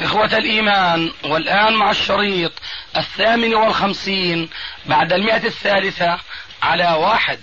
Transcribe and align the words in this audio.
إخوة 0.00 0.36
الإيمان 0.36 1.12
والآن 1.24 1.74
مع 1.74 1.90
الشريط 1.90 2.52
الثامن 2.96 3.54
والخمسين 3.54 4.50
بعد 4.86 5.12
المئة 5.12 5.46
الثالثة 5.46 6.20
على 6.62 6.92
واحد. 6.92 7.40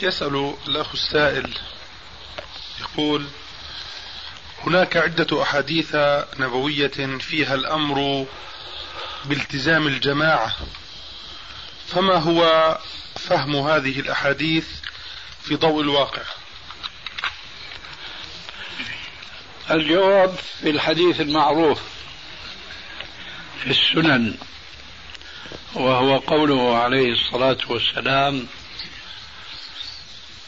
يسأل 0.00 0.54
الأخ 0.68 0.92
السائل 0.92 1.54
يقول 2.80 3.26
هناك 4.66 4.96
عدة 4.96 5.42
أحاديث 5.42 5.96
نبوية 6.38 7.18
فيها 7.18 7.54
الأمر 7.54 8.26
بالتزام 9.24 9.86
الجماعة. 9.86 10.56
فما 11.88 12.16
هو 12.16 12.78
فهم 13.16 13.56
هذه 13.56 14.00
الأحاديث 14.00 14.66
في 15.42 15.56
ضوء 15.56 15.82
الواقع؟ 15.82 16.22
الجواب 19.70 20.34
في 20.60 20.70
الحديث 20.70 21.20
المعروف 21.20 21.80
في 23.62 23.70
السنن 23.70 24.34
وهو 25.74 26.18
قوله 26.18 26.76
عليه 26.76 27.12
الصلاة 27.12 27.58
والسلام 27.68 28.46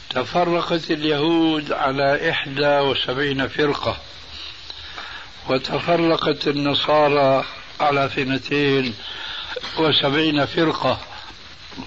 تفرقت 0.09 0.91
اليهود 0.91 1.71
على 1.71 2.29
إحدى 2.29 2.79
وسبعين 2.79 3.47
فرقة 3.47 3.97
وتفرقت 5.49 6.47
النصارى 6.47 7.45
على 7.79 8.05
اثنتين 8.05 8.95
وسبعين 9.77 10.45
فرقة 10.45 10.99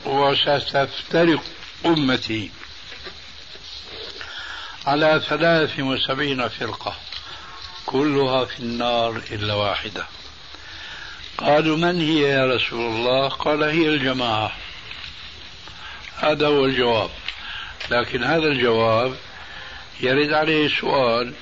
وستفترق 0.05 1.43
أمتي 1.87 2.51
على 4.87 5.23
ثلاث 5.29 5.81
وسبعين 5.81 6.49
فرقة. 6.49 6.97
كلها 7.87 8.45
في 8.45 8.61
النار 8.61 9.23
إلا 9.31 9.55
واحدة. 9.55 10.07
قالوا 11.39 11.77
من 11.77 12.01
هي 12.01 12.21
يا 12.21 12.47
رسول 12.47 12.81
الله؟ 12.81 13.29
قال 13.29 13.63
هي 13.63 13.89
الجماعة. 13.89 14.53
هذا 16.17 16.47
هو 16.47 16.65
الجواب. 16.65 17.11
لكن 17.91 18.25
هذا 18.25 18.47
الجواب 18.47 19.15
يرد 20.01 20.33
عليه 20.33 20.69
سؤال 20.81 21.35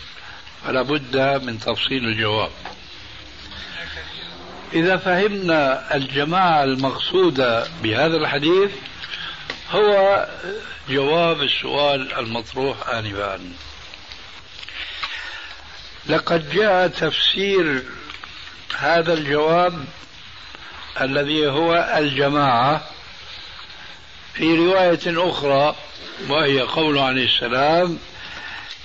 فلا 0.65 0.83
بد 0.83 1.17
من 1.45 1.59
تفصيل 1.59 2.05
الجواب. 2.05 2.50
إذا 4.72 4.97
فهمنا 4.97 5.95
الجماعة 5.95 6.65
المقصودة 6.65 7.67
بهذا 7.83 8.17
الحديث 8.17 8.70
هو 9.70 10.27
جواب 10.89 11.42
السؤال 11.42 12.15
المطروح 12.15 12.89
آنفا. 12.89 13.41
لقد 16.06 16.50
جاء 16.50 16.88
تفسير 16.88 17.83
هذا 18.78 19.12
الجواب 19.12 19.84
الذي 21.00 21.47
هو 21.47 21.94
الجماعة 21.98 22.84
في 24.34 24.56
رواية 24.56 25.30
أخرى 25.30 25.77
وهي 26.28 26.60
قول 26.60 26.98
عليه 26.98 27.25
السلام 27.25 27.98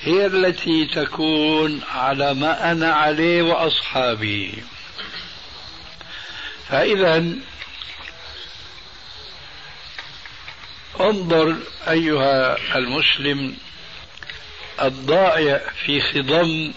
هي 0.02 0.26
التي 0.26 0.86
تكون 0.86 1.82
على 1.92 2.34
ما 2.34 2.72
أنا 2.72 2.94
عليه 2.94 3.42
وأصحابي. 3.42 4.64
فإذا 6.70 7.26
انظر 11.00 11.56
أيها 11.88 12.58
المسلم 12.76 13.56
الضائع 14.82 15.62
في 15.86 16.02
خضم 16.02 16.74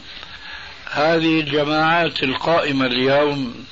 هذه 0.95 1.41
الجماعات 1.41 2.23
القائمة 2.23 2.87
اليوم 2.87 3.67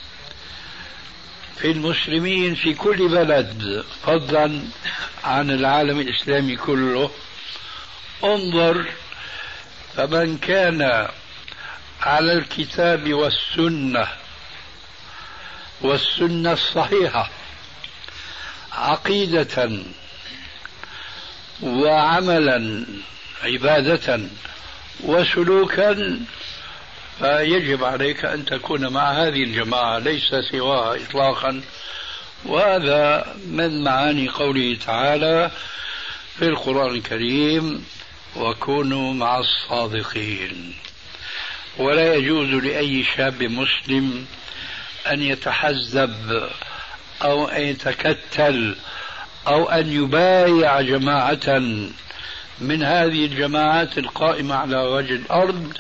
في 1.56 1.70
المسلمين 1.70 2.54
في 2.54 2.74
كل 2.74 3.08
بلد 3.08 3.84
فضلا 4.02 4.62
عن 5.24 5.50
العالم 5.50 6.00
الإسلامي 6.00 6.56
كله. 6.56 7.10
انظر 8.24 8.84
فمن 9.96 10.38
كان 10.38 11.08
على 12.02 12.32
الكتاب 12.32 13.12
والسنة 13.12 14.08
والسنة 15.80 16.52
الصحيحة 16.52 17.30
عقيدة 18.72 19.70
وعملا 21.62 22.86
عبادة 23.42 24.20
وسلوكا 25.00 26.20
فيجب 27.20 27.84
عليك 27.84 28.24
أن 28.24 28.44
تكون 28.44 28.92
مع 28.92 29.12
هذه 29.12 29.42
الجماعة 29.42 29.98
ليس 29.98 30.34
سواها 30.50 30.96
إطلاقا. 30.96 31.60
وهذا 32.44 33.34
من 33.46 33.84
معاني 33.84 34.28
قوله 34.28 34.76
تعالى 34.86 35.50
في 36.38 36.44
القرآن 36.44 36.94
الكريم 36.94 37.84
وكونوا 38.36 39.14
مع 39.14 39.38
الصادقين 39.38 40.74
ولا 41.78 42.14
يجوز 42.14 42.48
لأي 42.48 43.04
شاب 43.16 43.42
مسلم 43.42 44.26
أن 45.10 45.22
يتحزب 45.22 46.48
أو 47.22 47.48
أن 47.48 47.62
يتكتل 47.62 48.76
أو 49.46 49.68
أن 49.68 49.92
يبايع 49.92 50.80
جماعة 50.80 51.58
من 52.60 52.82
هذه 52.82 53.24
الجماعات 53.24 53.98
القائمة 53.98 54.54
على 54.54 54.76
وجه 54.76 55.14
الأرض 55.14 55.72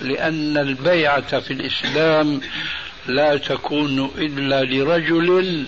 لأن 0.00 0.58
البيعة 0.58 1.40
في 1.40 1.52
الإسلام 1.52 2.40
لا 3.06 3.36
تكون 3.36 4.10
إلا 4.18 4.64
لرجل 4.64 5.66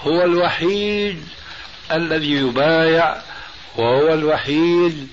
هو 0.00 0.24
الوحيد 0.24 1.24
الذي 1.92 2.32
يبايع 2.32 3.16
وهو 3.76 4.14
الوحيد 4.14 5.08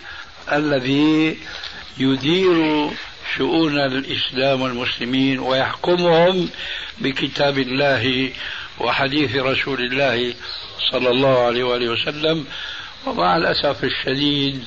الذي 0.52 1.38
يدير 1.98 2.90
شؤون 3.38 3.78
الإسلام 3.78 4.62
والمسلمين 4.62 5.40
ويحكمهم 5.40 6.50
بكتاب 6.98 7.58
الله 7.58 8.32
وحديث 8.80 9.36
رسول 9.36 9.82
الله 9.82 10.34
صلى 10.92 11.10
الله 11.10 11.46
عليه 11.46 11.64
وآله 11.64 11.90
وسلم. 11.90 12.46
ومع 13.06 13.38
الأسف 13.38 13.84
الشديد 13.84 14.64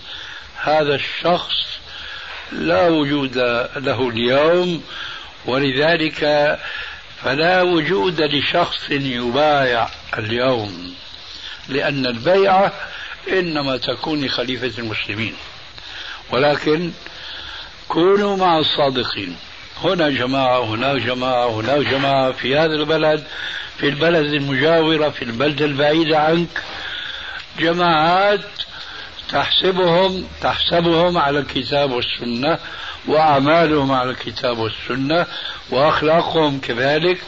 هذا 0.57 0.95
الشخص 0.95 1.79
لا 2.53 2.89
وجود 2.89 3.39
له 3.77 4.09
اليوم 4.09 4.83
ولذلك 5.47 6.21
فلا 7.25 7.63
وجود 7.63 8.21
لشخص 8.21 8.91
يبايع 8.91 9.89
اليوم 10.19 10.95
لأن 11.69 12.07
البيعة 12.07 12.73
إنما 13.29 13.77
تكون 13.77 14.25
لخليفة 14.25 14.73
المسلمين. 14.79 15.35
ولكن 16.31 16.93
كونوا 17.89 18.37
مع 18.37 18.59
الصادقين. 18.59 19.37
هنا 19.85 20.11
جماعة 20.11 20.65
هناك 20.65 20.97
جماعة 20.97 21.61
هناك 21.61 21.79
جماعة 21.87 22.33
في 22.33 22.57
هذا 22.59 22.75
البلد 22.75 23.25
في 23.79 23.89
البلد 23.89 24.33
المجاورة 24.33 25.09
في 25.09 25.23
البلدة 25.23 25.65
البعيدة 25.65 26.19
عنك 26.19 26.63
جماعات 27.59 28.41
تحسبهم 29.29 30.29
تحسبهم 30.41 31.19
على 31.19 31.39
الكتاب 31.39 31.91
والسنة 31.91 32.59
وأعمالهم 33.07 33.93
على 33.93 34.11
الكتاب 34.11 34.59
والسنة 34.59 35.27
وأخلاقهم 35.71 36.61
كذلك. 36.61 37.21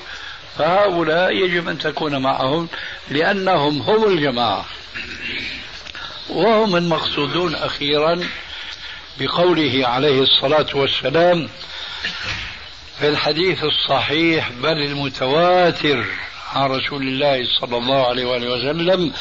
فهؤلاء 0.58 1.32
يجب 1.32 1.68
أن 1.68 1.78
تكون 1.78 2.16
معهم 2.22 2.68
لأنهم 3.10 3.82
هم 3.82 4.04
الجماعة. 4.04 4.64
وهم 6.28 6.76
المقصودون 6.76 7.54
أخيرا 7.54 8.20
بقوله 9.20 9.88
عليه 9.88 10.22
الصلاة 10.22 10.66
والسلام 10.74 11.48
في 12.98 13.08
الحديث 13.08 13.64
الصحيح 13.64 14.50
بل 14.62 14.82
المتواتر 14.82 16.04
عن 16.54 16.70
رسول 16.70 17.02
الله 17.02 17.44
صلى 17.60 17.76
الله 17.76 18.06
عليه 18.06 18.24
وآله 18.24 18.50
وسلم 18.50 19.12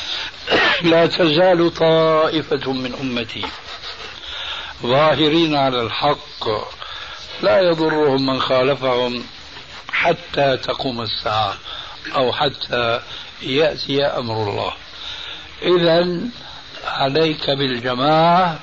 لا 0.92 1.06
تزال 1.08 1.74
طائفة 1.74 2.74
من 2.74 2.94
أمتي 3.02 3.46
ظاهرين 4.84 5.56
على 5.56 5.82
الحق 5.82 6.48
لا 7.42 7.62
يضرهم 7.62 8.26
من 8.26 8.42
خالفهم 8.42 9.24
حتى 9.92 10.58
تقوم 10.58 11.02
الساعة 11.02 11.58
أو 12.16 12.34
حتى 12.34 13.02
يأتي 13.42 14.06
أمر 14.06 14.50
الله. 14.50 14.74
إذا 15.62 16.20
عليك 16.86 17.50
بالجماعة 17.50 18.60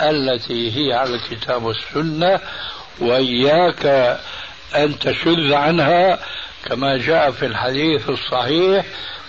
التي 0.00 0.76
هي 0.76 0.92
على 0.92 1.14
الكتاب 1.14 1.64
والسنة 1.64 2.40
وإياك 2.98 3.86
أن 4.74 4.98
تشذ 4.98 5.52
عنها 5.52 6.18
كما 6.64 6.96
جاء 6.96 7.30
في 7.30 7.46
الحديث 7.46 8.08
الصحيح 8.08 8.86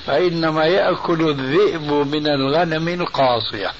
فإنما 0.08 0.66
يأكل 0.66 1.30
الذئب 1.30 1.92
من 1.92 2.28
الغنم 2.28 2.88
القاصية. 2.88 3.72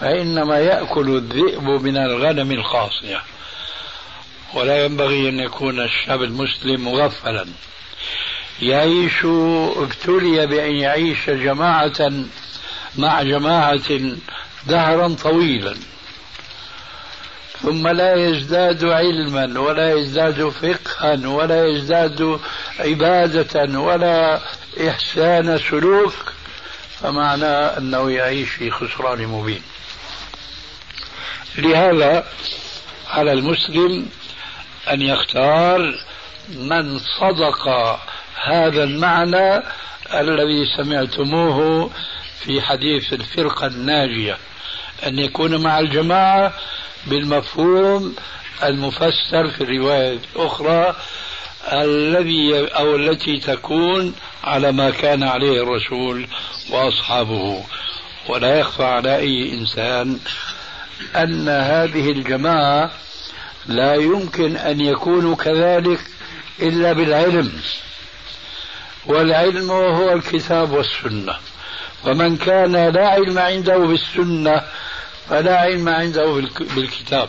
فإنما 0.00 0.58
يأكل 0.58 1.16
الذئب 1.16 1.64
من 1.64 1.96
الغنم 1.96 2.52
القاصية. 2.52 3.22
ولا 4.54 4.84
ينبغي 4.84 5.28
أن 5.28 5.40
يكون 5.40 5.80
الشاب 5.80 6.22
المسلم 6.22 6.84
مغفلا 6.84 7.46
يعيش 8.62 9.24
ابتلي 9.76 10.46
بأن 10.46 10.74
يعيش 10.74 11.30
جماعة 11.30 12.12
مع 12.98 13.22
جماعة 13.22 14.00
دهرا 14.66 15.08
طويلا. 15.22 15.74
ثم 17.62 17.88
لا 17.88 18.14
يزداد 18.14 18.84
علما 18.84 19.60
ولا 19.60 19.94
يزداد 19.94 20.48
فقها 20.48 21.28
ولا 21.28 21.66
يزداد 21.66 22.40
عبادة 22.78 23.80
ولا 23.80 24.40
إحسان 24.88 25.58
سلوك 25.58 26.14
فمعناه 27.00 27.78
أنه 27.78 28.10
يعيش 28.10 28.50
في 28.50 28.70
خسران 28.70 29.26
مبين. 29.26 29.62
لهذا 31.58 32.24
على 33.10 33.32
المسلم 33.32 34.06
أن 34.90 35.02
يختار 35.02 35.94
من 36.48 36.98
صدق 36.98 37.68
هذا 38.44 38.84
المعنى 38.84 39.62
الذي 40.14 40.66
سمعتموه 40.76 41.90
في 42.40 42.60
حديث 42.62 43.12
الفرقة 43.12 43.66
الناجية 43.66 44.38
أن 45.06 45.18
يكون 45.18 45.62
مع 45.62 45.78
الجماعة 45.78 46.52
بالمفهوم 47.06 48.14
المفسر 48.62 49.50
في 49.56 49.60
الرواية 49.60 50.18
الأخرى 50.36 50.96
الذي 51.72 52.68
أو 52.68 52.96
التي 52.96 53.38
تكون 53.38 54.14
على 54.44 54.72
ما 54.72 54.90
كان 54.90 55.22
عليه 55.22 55.62
الرسول 55.62 56.26
وأصحابه. 56.70 57.64
ولا 58.28 58.58
يخفى 58.58 58.84
على 58.84 59.16
أي 59.16 59.52
إنسان 59.52 60.18
أن 61.16 61.48
هذه 61.48 62.10
الجماعة 62.10 62.90
لا 63.66 63.94
يمكن 63.94 64.56
أن 64.56 64.80
يكونوا 64.80 65.36
كذلك 65.36 66.00
إلا 66.62 66.92
بالعلم. 66.92 67.52
والعلم 69.06 69.70
هو 69.70 70.12
الكتاب 70.12 70.72
والسنة. 70.72 71.34
ومن 72.04 72.36
كان 72.36 72.76
لا 72.76 73.08
علم 73.08 73.38
عنده 73.38 73.78
بالسنة 73.78 74.62
فلا 75.32 75.56
علم 75.56 75.88
عنده 75.88 76.42
بالكتاب 76.60 77.28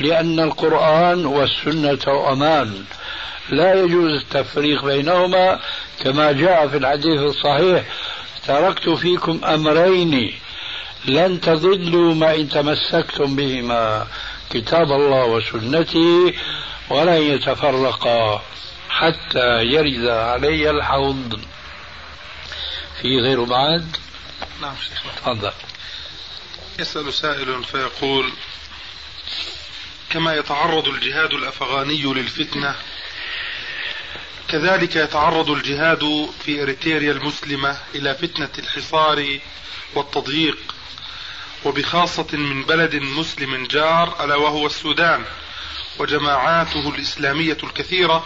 لأن 0.00 0.40
القرآن 0.40 1.26
والسنة 1.26 2.32
أمان. 2.32 2.84
لا 3.48 3.74
يجوز 3.74 4.12
التفريق 4.12 4.84
بينهما 4.84 5.60
كما 6.00 6.32
جاء 6.32 6.68
في 6.68 6.76
الحديث 6.76 7.20
الصحيح 7.20 7.84
تركت 8.46 8.88
فيكم 8.88 9.40
أمرين 9.44 10.34
لن 11.06 11.40
تضلوا 11.40 12.14
ما 12.14 12.34
إن 12.34 12.48
تمسكتم 12.48 13.36
بهما 13.36 14.06
كتاب 14.50 14.92
الله 14.92 15.24
وسنتي 15.24 16.34
ولن 16.90 17.22
يتفرقا 17.22 18.42
حتى 18.88 19.62
يرد 19.62 20.06
علي 20.06 20.70
الحوض. 20.70 21.40
في 23.00 23.20
غير 23.20 23.44
بعد؟ 23.44 23.96
نعم 24.62 24.74
شيخ. 24.88 25.02
تفضل. 25.16 25.52
يسأل 26.78 27.14
سائل 27.14 27.64
فيقول 27.64 28.32
كما 30.10 30.34
يتعرض 30.34 30.88
الجهاد 30.88 31.32
الأفغاني 31.34 32.02
للفتنة 32.02 32.76
كذلك 34.48 34.96
يتعرض 34.96 35.50
الجهاد 35.50 36.30
في 36.44 36.62
إريتريا 36.62 37.12
المسلمة 37.12 37.78
إلى 37.94 38.14
فتنة 38.14 38.50
الحصار 38.58 39.38
والتضييق 39.94 40.74
وبخاصة 41.64 42.26
من 42.32 42.64
بلد 42.64 42.94
مسلم 42.96 43.66
جار 43.66 44.24
ألا 44.24 44.36
وهو 44.36 44.66
السودان 44.66 45.24
وجماعاته 45.98 46.88
الإسلامية 46.88 47.58
الكثيرة. 47.64 48.24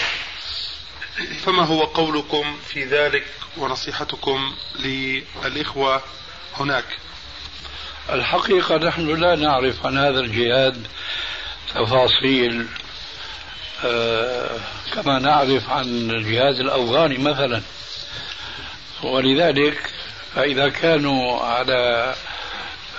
فما 1.45 1.65
هو 1.65 1.85
قولكم 1.85 2.59
في 2.69 2.85
ذلك 2.85 3.27
ونصيحتكم 3.57 4.55
للإخوة 4.79 6.03
هناك؟ 6.55 6.85
الحقيقة 8.11 8.77
نحن 8.77 9.21
لا 9.21 9.37
نعرف 9.37 9.87
عن 9.87 9.99
هذا 9.99 10.21
الجهاد 10.21 10.87
تفاصيل 11.75 12.67
آه 13.85 14.51
كما 14.95 15.19
نعرف 15.19 15.71
عن 15.71 15.85
الجهاد 16.11 16.61
الأفغاني 16.61 17.19
مثلا. 17.19 17.63
ولذلك 19.03 19.91
فإذا 20.35 20.69
كانوا 20.69 21.41
على 21.41 22.15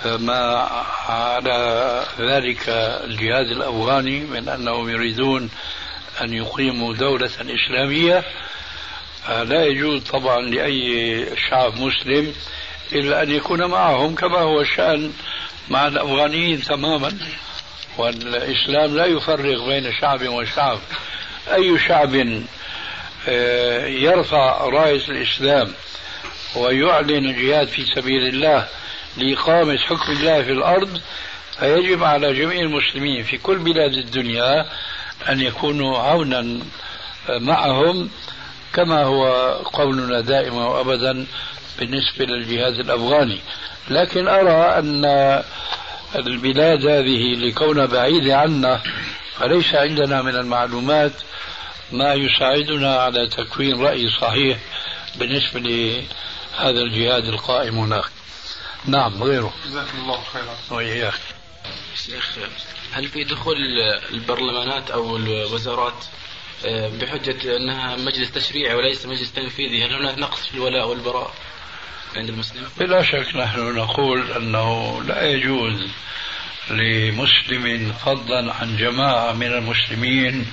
ما 0.04 0.68
على 1.08 2.02
ذلك 2.20 2.68
الجهاد 3.04 3.46
الأفغاني 3.46 4.20
من 4.20 4.48
أنهم 4.48 4.90
يريدون 4.90 5.50
أن 6.20 6.32
يقيموا 6.34 6.94
دولة 6.94 7.30
إسلامية 7.40 8.24
لا 9.28 9.64
يجوز 9.66 10.02
طبعا 10.02 10.40
لأي 10.40 11.26
شعب 11.50 11.74
مسلم 11.74 12.34
إلا 12.92 13.22
أن 13.22 13.30
يكون 13.30 13.64
معهم 13.64 14.14
كما 14.14 14.38
هو 14.38 14.60
الشأن 14.60 15.12
مع 15.68 15.86
الأفغانيين 15.86 16.62
تماما. 16.62 17.18
والإسلام 17.98 18.96
لا 18.96 19.06
يفرق 19.06 19.66
بين 19.66 19.92
شعب 20.00 20.28
وشعب. 20.28 20.78
أي 21.52 21.78
شعب 21.78 22.42
آه، 23.28 23.86
يرفع 23.86 24.64
راية 24.64 25.08
الإسلام 25.08 25.72
ويعلن 26.56 27.26
الجهاد 27.30 27.68
في 27.68 27.84
سبيل 27.84 28.28
الله 28.28 28.68
لإقامة 29.16 29.78
حكم 29.78 30.12
الله 30.12 30.42
في 30.42 30.52
الأرض 30.52 31.00
فيجب 31.58 32.04
على 32.04 32.34
جميع 32.34 32.60
المسلمين 32.60 33.24
في 33.24 33.38
كل 33.38 33.58
بلاد 33.58 33.92
الدنيا 33.92 34.66
أن 35.28 35.40
يكونوا 35.40 35.98
عونا 35.98 36.60
معهم 37.28 38.10
كما 38.72 39.04
هو 39.04 39.26
قولنا 39.72 40.20
دائما 40.20 40.66
وأبدا 40.66 41.26
بالنسبة 41.78 42.24
للجهاد 42.24 42.80
الأفغاني. 42.80 43.40
لكن 43.90 44.28
أرى 44.28 44.78
أن 44.78 45.04
البلاد 46.16 46.86
هذه 46.86 47.34
لكونها 47.34 47.86
بعيدة 47.86 48.36
عنا 48.36 48.82
فليس 49.38 49.74
عندنا 49.74 50.22
من 50.22 50.36
المعلومات 50.36 51.12
ما 51.92 52.14
يساعدنا 52.14 52.96
على 52.96 53.28
تكوين 53.28 53.82
رأي 53.82 54.10
صحيح 54.20 54.58
بالنسبة 55.16 55.60
لهذا 55.60 56.80
الجهاد 56.80 57.24
القائم 57.24 57.78
هناك. 57.78 58.04
نعم 58.86 59.22
غيره. 59.22 59.52
جزاكم 59.66 59.98
الله 59.98 60.20
خيرا. 60.32 60.56
وإياك 60.70 61.20
شيخ 62.06 62.38
هل 62.92 63.08
في 63.08 63.24
دخول 63.24 63.56
البرلمانات 64.10 64.90
أو 64.90 65.16
الوزارات 65.16 66.04
آه، 66.66 66.88
بحجة 66.88 67.56
أنها 67.56 67.96
مجلس 67.96 68.32
تشريعي 68.32 68.74
وليس 68.74 69.06
مجلس 69.06 69.32
تنفيذي؟ 69.32 69.84
هل 69.84 69.94
هناك 69.94 70.18
نقص 70.18 70.46
في 70.46 70.54
الولاء 70.54 70.88
والبراء؟ 70.88 71.34
عند 72.16 72.28
المسلم؟ 72.28 72.62
بلا 72.80 73.02
شك 73.02 73.36
نحن 73.36 73.60
نقول 73.60 74.32
أنه 74.32 75.02
لا 75.02 75.22
يجوز 75.26 75.88
لمسلم 76.70 77.92
فضلا 77.92 78.54
عن 78.54 78.76
جماعة 78.76 79.32
من 79.32 79.46
المسلمين 79.46 80.46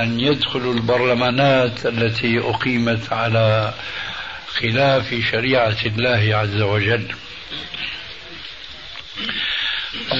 أن 0.00 0.20
يدخلوا 0.20 0.74
البرلمانات 0.74 1.86
التي 1.86 2.38
أقيمت 2.38 3.12
على 3.12 3.74
خلاف 4.46 5.14
شريعة 5.30 5.76
الله 5.86 6.36
عز 6.36 6.60
وجل 6.60 7.14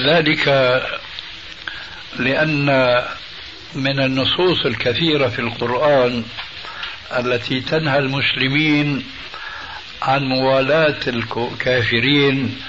ذلك 0.05 0.47
لأن 2.19 2.67
من 3.75 3.99
النصوص 3.99 4.65
الكثيرة 4.65 5.27
في 5.27 5.39
القرآن 5.39 6.23
التي 7.17 7.61
تنهى 7.61 7.99
المسلمين 7.99 9.05
عن 10.07 10.23
موالاة 10.23 10.99
الكافرين 11.07 12.59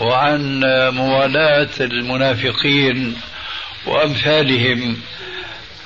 وعن 0.00 0.60
موالاة 0.94 1.68
المنافقين 1.80 3.16
وأمثالهم. 3.86 4.96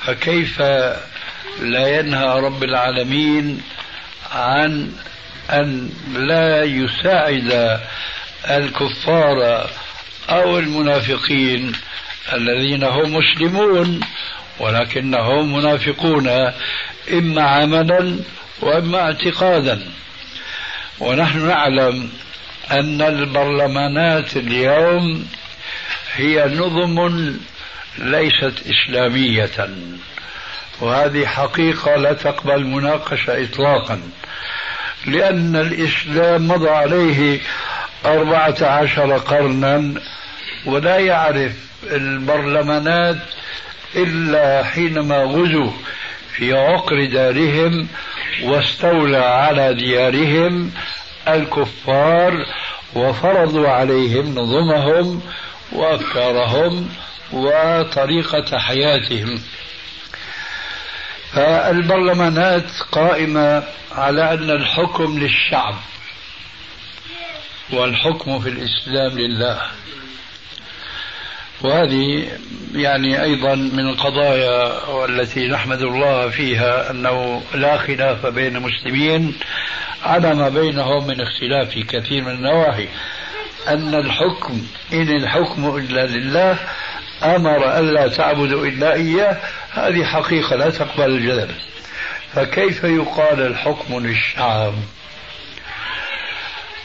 فكيف 0.05 0.61
لا 1.61 1.99
ينهى 1.99 2.41
رب 2.41 2.65
العالمين 2.65 3.63
عن 4.33 4.93
أن 5.51 5.91
لا 6.15 6.65
يساعد 6.65 7.81
الكفار 8.51 9.71
أو 10.31 10.59
المنافقين 10.59 11.73
الذين 12.33 12.85
هم 12.85 13.17
مسلمون 13.17 14.01
ولكنهم 14.61 15.57
منافقون 15.57 16.29
إما 17.13 17.43
عملا 17.43 18.17
وإما 18.61 19.01
اعتقادا؟ 19.01 19.83
ونحن 21.01 21.47
نعلم 21.47 22.11
أن 22.71 23.03
البرلمانات 23.03 24.37
اليوم 24.37 25.29
هي 26.15 26.45
نظم 26.45 27.37
ليست 27.99 28.55
إسلامية 28.71 29.51
وهذه 30.81 31.27
حقيقة 31.27 31.97
لا 31.97 32.13
تقبل 32.13 32.65
مناقشة 32.67 33.43
إطلاقا 33.45 34.01
لأن 35.07 35.57
الإسلام 35.57 36.49
مضى 36.49 36.69
عليه 36.71 37.41
أربعة 38.05 38.57
عشر 38.63 39.19
قرنا 39.19 39.95
ولا 40.67 40.99
يعرف 40.99 41.53
البرلمانات 41.93 43.19
إلا 43.97 44.65
حينما 44.65 45.17
غزوا 45.17 45.71
في 46.35 46.53
عقر 46.53 47.05
دارهم 47.05 47.89
واستولى 48.43 49.17
على 49.17 49.75
ديارهم 49.75 50.73
الكفار 51.29 52.47
وفرضوا 52.95 53.69
عليهم 53.69 54.35
نظمهم 54.35 55.23
وأفكارهم 55.73 56.89
وطريقة 57.33 58.59
حياتهم. 58.59 59.43
فالبرلمانات 61.33 62.71
قائمة 62.93 63.63
على 63.93 64.35
أن 64.35 64.51
الحكم 64.51 65.19
للشعب 65.19 65.75
والحكم 67.73 68.41
في 68.41 68.49
الإسلام 68.49 69.19
لله. 69.19 69.61
وهذه 71.65 72.29
يعني 72.75 73.23
أيضا 73.23 73.55
من 73.55 73.89
القضايا 73.89 74.73
التي 75.05 75.49
نحمد 75.49 75.83
الله 75.83 76.29
فيها 76.29 76.91
أنه 76.91 77.43
لا 77.55 77.79
خلاف 77.79 78.27
بين 78.27 78.57
المسلمين 78.57 79.35
على 80.03 80.35
ما 80.35 80.49
بينهم 80.49 81.07
من 81.07 81.21
اختلاف 81.21 81.69
في 81.69 81.83
كثير 81.83 82.23
من 82.23 82.31
النواحي. 82.31 82.89
أن 83.69 83.95
الحكم 83.95 84.63
إن 84.93 85.09
الحكم 85.09 85.77
إلا 85.77 86.07
لله 86.07 86.59
أمر 87.23 87.79
الا 87.79 88.09
تعبدوا 88.09 88.67
إلا 88.67 88.93
إياه 88.93 89.37
هذه 89.71 90.05
حقيقة 90.05 90.57
لا 90.57 90.71
تقبل 90.71 91.11
الجدل. 91.11 91.55
فكيف 92.35 92.85
يقال 92.85 93.41
الحكم 93.41 94.07
للشعب؟ 94.07 94.75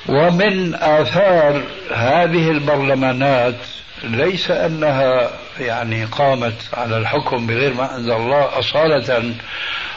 ومن 0.09 0.75
آثار 0.75 1.63
هذه 1.95 2.51
البرلمانات 2.51 3.55
ليس 4.03 4.51
أنها 4.51 5.31
يعني 5.59 6.05
قامت 6.05 6.61
على 6.73 6.97
الحكم 6.97 7.47
بغير 7.47 7.73
ما 7.73 7.95
أنزل 7.95 8.11
الله 8.11 8.59
أصالة 8.59 9.33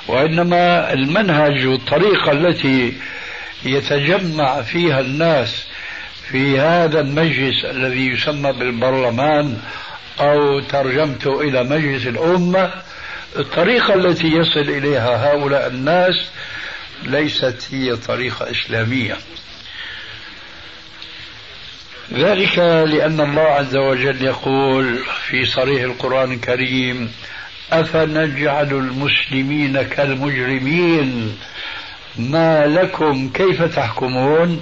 وإنما 0.09 0.93
المنهج 0.93 1.67
والطريقة 1.67 2.33
التي 2.33 2.95
يتجمع 3.65 4.63
فيها 4.63 5.01
الناس 5.01 5.67
في 6.31 6.61
هذا 6.61 7.01
المجلس 7.01 7.65
الذي 7.65 8.09
يسمى 8.09 8.53
بالبرلمان 8.53 9.57
أو 10.21 10.61
ترجمته 10.61 11.41
إلى 11.41 11.65
مجلس 11.65 12.07
الأمة 12.07 12.71
الطريقة 13.37 13.95
التي 13.95 14.27
يصل 14.27 14.61
إليها 14.61 15.33
هؤلاء 15.33 15.67
الناس 15.67 16.31
ليست 17.03 17.69
هي 17.71 17.97
طريقة 17.97 18.51
إسلامية. 18.51 19.17
ذلك 22.15 22.59
لأن 22.59 23.21
الله 23.21 23.43
عز 23.43 23.77
وجل 23.77 24.25
يقول 24.25 24.99
في 25.29 25.45
صريح 25.45 25.83
القرآن 25.83 26.33
الكريم 26.33 27.13
أفنجعل 27.73 28.71
المسلمين 28.71 29.83
كالمجرمين؟ 29.83 31.37
ما 32.19 32.67
لكم 32.67 33.31
كيف 33.35 33.63
تحكمون؟ 33.63 34.61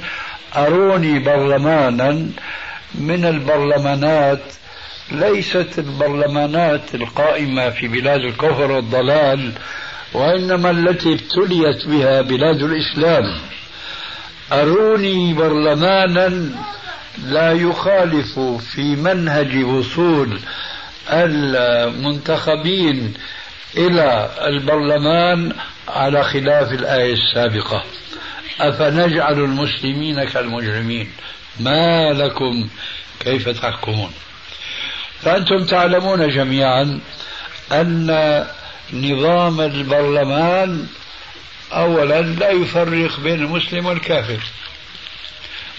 أروني 0.57 1.19
برلمانا. 1.19 2.29
من 2.95 3.25
البرلمانات 3.25 4.43
ليست 5.13 5.79
البرلمانات 5.79 6.95
القائمة 6.95 7.71
في 7.71 7.89
بلاد 7.89 8.21
الكفر 8.21 8.71
والضلال 8.71 9.53
وإنما 10.15 10.71
التي 10.71 11.13
ابتليت 11.13 11.87
بها 11.87 12.23
بلاد 12.23 12.63
الإسلام. 12.63 13.39
أروني 14.53 15.35
برلمانا. 15.35 16.51
لا 17.25 17.53
يخالف 17.53 18.39
في 18.75 18.97
منهج 18.97 19.65
وصول 19.65 20.41
المنتخبين 21.11 23.15
إلى 23.77 24.31
البرلمان 24.47 25.53
على 25.89 26.25
خلاف 26.25 26.73
الآية 26.73 27.15
السابقة. 27.15 27.85
أفنجعل 28.61 29.33
المسلمين 29.33 30.25
كالمجرمين؟ 30.25 31.11
ما 31.61 32.13
لكم 32.13 32.69
كيف 33.21 33.49
تحكمون؟ 33.49 34.13
فأنتم 35.21 35.65
تعلمون 35.65 36.29
جميعا 36.29 37.01
أن 37.73 38.47
نظام 38.93 39.61
البرلمان 39.61 40.87
أولا 41.73 42.23
لا 42.23 42.51
يفرق 42.51 43.21
بين 43.21 43.45
المسلم 43.45 43.87
والكافر. 43.87 44.41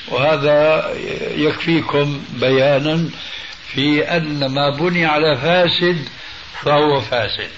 وهذا 0.08 0.90
يكفيكم 1.36 2.22
بيانا 2.34 3.10
في 3.74 4.04
أن 4.04 4.46
ما 4.46 4.70
بني 4.70 5.06
على 5.06 5.38
فاسد 5.38 6.06
فهو 6.62 7.02
فاسد. 7.02 7.50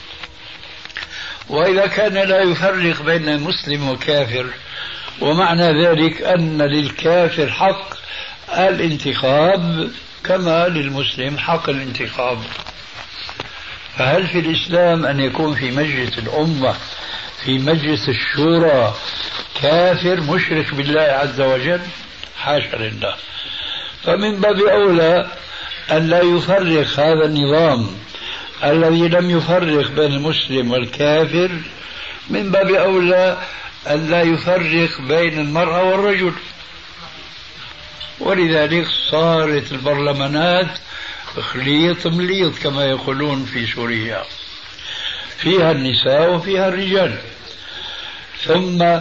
وإذا 1.50 1.88
كان 1.88 2.14
لا 2.14 2.42
يفرق 2.42 3.02
بين 3.02 3.40
مسلم 3.40 3.90
وكافر 3.90 4.46
ومعنى 5.22 5.86
ذلك 5.86 6.22
أن 6.22 6.62
للكافر 6.62 7.50
حق 7.50 7.94
الانتخاب 8.50 9.92
كما 10.24 10.68
للمسلم 10.68 11.38
حق 11.38 11.70
الانتخاب. 11.70 12.38
فهل 13.98 14.28
في 14.28 14.40
الإسلام 14.40 15.06
أن 15.06 15.20
يكون 15.20 15.56
في 15.56 15.72
مجلس 15.72 16.18
الأمة 16.18 16.76
في 17.46 17.58
مجلس 17.58 18.10
الشورى 18.10 18.94
كافر 19.62 20.22
مشرك 20.22 20.74
بالله 20.74 21.02
عز 21.02 21.42
وجل؟ 21.42 21.82
حاشا 22.42 22.76
لله. 22.76 23.16
فمن 24.04 24.42
باب 24.42 24.60
أولى 24.60 25.28
أن 25.92 26.08
لا 26.08 26.22
يفرق 26.22 27.00
هذا 27.00 27.26
النظام 27.26 27.88
الذي 28.64 29.08
لم 29.08 29.30
يفرق 29.30 29.92
بين 29.92 30.14
المسلم 30.14 30.72
والكافر. 30.72 31.52
من 32.30 32.52
باب 32.52 32.70
أولى 32.72 33.38
أن 33.88 34.10
لا 34.12 34.22
يفرق 34.22 35.02
بين 35.02 35.40
المرأة 35.40 35.84
والرجل. 35.84 36.34
ولذلك 38.20 38.88
صارت 39.10 39.72
البرلمانات 39.72 40.78
خليط 41.40 42.08
مليط 42.08 42.58
كما 42.58 42.86
يقولون 42.86 43.46
في 43.46 43.68
سوريا. 43.68 44.24
فيها 45.38 45.72
النساء 45.72 46.34
وفيها 46.34 46.68
الرجال. 46.68 47.18
ثم 48.46 49.00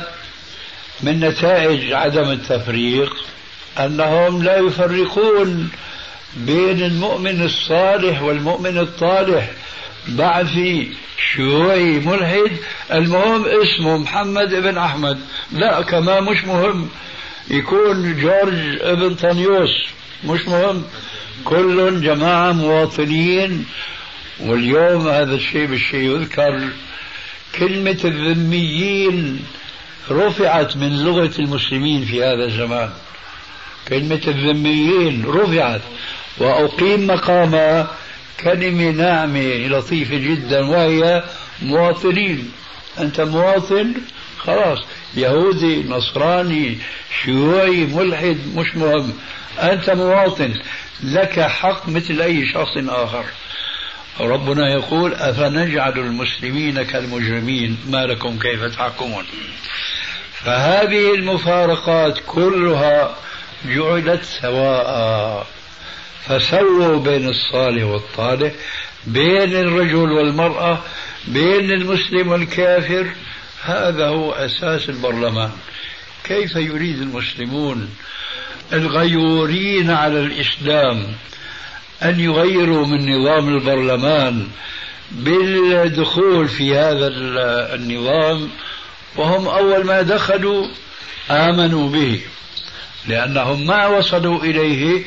من 1.02 1.20
نتائج 1.20 1.92
عدم 1.92 2.30
التفريق 2.30 3.29
أنهم 3.78 4.42
لا 4.42 4.56
يفرقون 4.56 5.70
بين 6.36 6.82
المؤمن 6.82 7.42
الصالح 7.42 8.22
والمؤمن 8.22 8.78
الطالح. 8.78 9.50
بعثي 10.08 10.92
شيوعي 11.34 11.98
ملحد 11.98 12.56
المهم 12.92 13.44
اسمه 13.44 13.98
محمد 13.98 14.54
ابن 14.54 14.78
أحمد. 14.78 15.18
لا 15.52 15.82
كمان 15.82 16.24
مش 16.24 16.44
مهم. 16.44 16.88
يكون 17.50 18.20
جورج 18.20 18.78
ابن 18.80 19.14
طنيوس 19.14 19.86
مش 20.24 20.48
مهم. 20.48 20.84
كل 21.44 22.00
جماعة 22.00 22.52
مواطنين. 22.52 23.66
واليوم 24.40 25.08
هذا 25.08 25.34
الشيء 25.34 25.66
بالشيء 25.66 26.10
يذكر 26.10 26.60
كلمة 27.58 27.98
الذميين 28.04 29.44
رفعت 30.10 30.76
من 30.76 31.04
لغة 31.04 31.32
المسلمين 31.38 32.04
في 32.04 32.24
هذا 32.24 32.44
الزمان. 32.44 32.90
كلمة 33.88 34.20
الذميين 34.26 35.24
رفعت 35.26 35.80
وأقيم 36.38 37.06
مقام 37.06 37.86
كلمة 38.40 38.90
ناعمة 38.90 39.66
لطيفة 39.66 40.16
جدا 40.16 40.60
وهي 40.66 41.24
مواطنين. 41.62 42.52
أنت 42.98 43.20
مواطن؟ 43.20 43.94
خلاص. 44.38 44.78
يهودي 45.14 45.82
نصراني 45.88 46.78
شيوعي 47.24 47.84
ملحد 47.84 48.38
مش 48.56 48.76
مهم. 48.76 49.12
أنت 49.62 49.90
مواطن. 49.90 50.54
لك 51.04 51.40
حق 51.40 51.88
مثل 51.88 52.20
أي 52.20 52.46
شخص 52.46 52.76
آخر. 52.88 53.24
ربنا 54.20 54.72
يقول 54.72 55.14
أفنجعل 55.14 55.98
المسلمين 55.98 56.82
كالمجرمين؟ 56.82 57.78
ما 57.90 58.06
لكم 58.06 58.38
كيف 58.38 58.64
تحكمون؟ 58.64 59.24
فهذه 60.32 61.14
المفارقات 61.14 62.18
كلها 62.26 63.16
جعلت 63.64 64.24
سواء. 64.24 65.46
فسووا 66.26 66.98
بين 66.98 67.28
الصالح 67.28 67.84
والطالح 67.84 68.52
بين 69.06 69.56
الرجل 69.56 70.12
والمرأة 70.12 70.78
بين 71.28 71.70
المسلم 71.70 72.28
والكافر 72.28 73.06
هذا 73.62 74.06
هو 74.06 74.32
أساس 74.32 74.88
البرلمان. 74.88 75.50
كيف 76.24 76.56
يريد 76.56 77.02
المسلمون 77.02 77.88
الغيورين 78.72 79.90
على 79.90 80.20
الإسلام؟ 80.20 81.06
أن 82.02 82.20
يغيروا 82.20 82.86
من 82.86 83.10
نظام 83.10 83.48
البرلمان 83.56 84.48
بالدخول 85.10 86.48
في 86.48 86.74
هذا 86.74 87.08
النظام. 87.74 88.50
وهم 89.16 89.48
أول 89.48 89.84
ما 89.84 90.02
دخلوا 90.02 90.66
آمنوا 91.30 91.88
به. 91.88 92.20
لأنهم 93.08 93.66
ما 93.66 93.86
وصلوا 93.86 94.44
إليه 94.44 95.04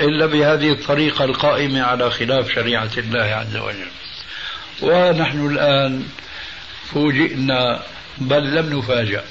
إلا 0.00 0.26
بهذه 0.26 0.72
الطريقة 0.72 1.24
القائمة 1.24 1.82
على 1.82 2.10
خلاف 2.10 2.54
شريعة 2.54 2.90
الله 2.98 3.22
عز 3.22 3.56
وجل. 3.56 3.88
ونحن 4.82 5.46
الآن 5.46 6.04
فوجئنا 6.94 7.82
بل 8.18 8.54
لم 8.54 8.78
نفاجأ 8.78 9.24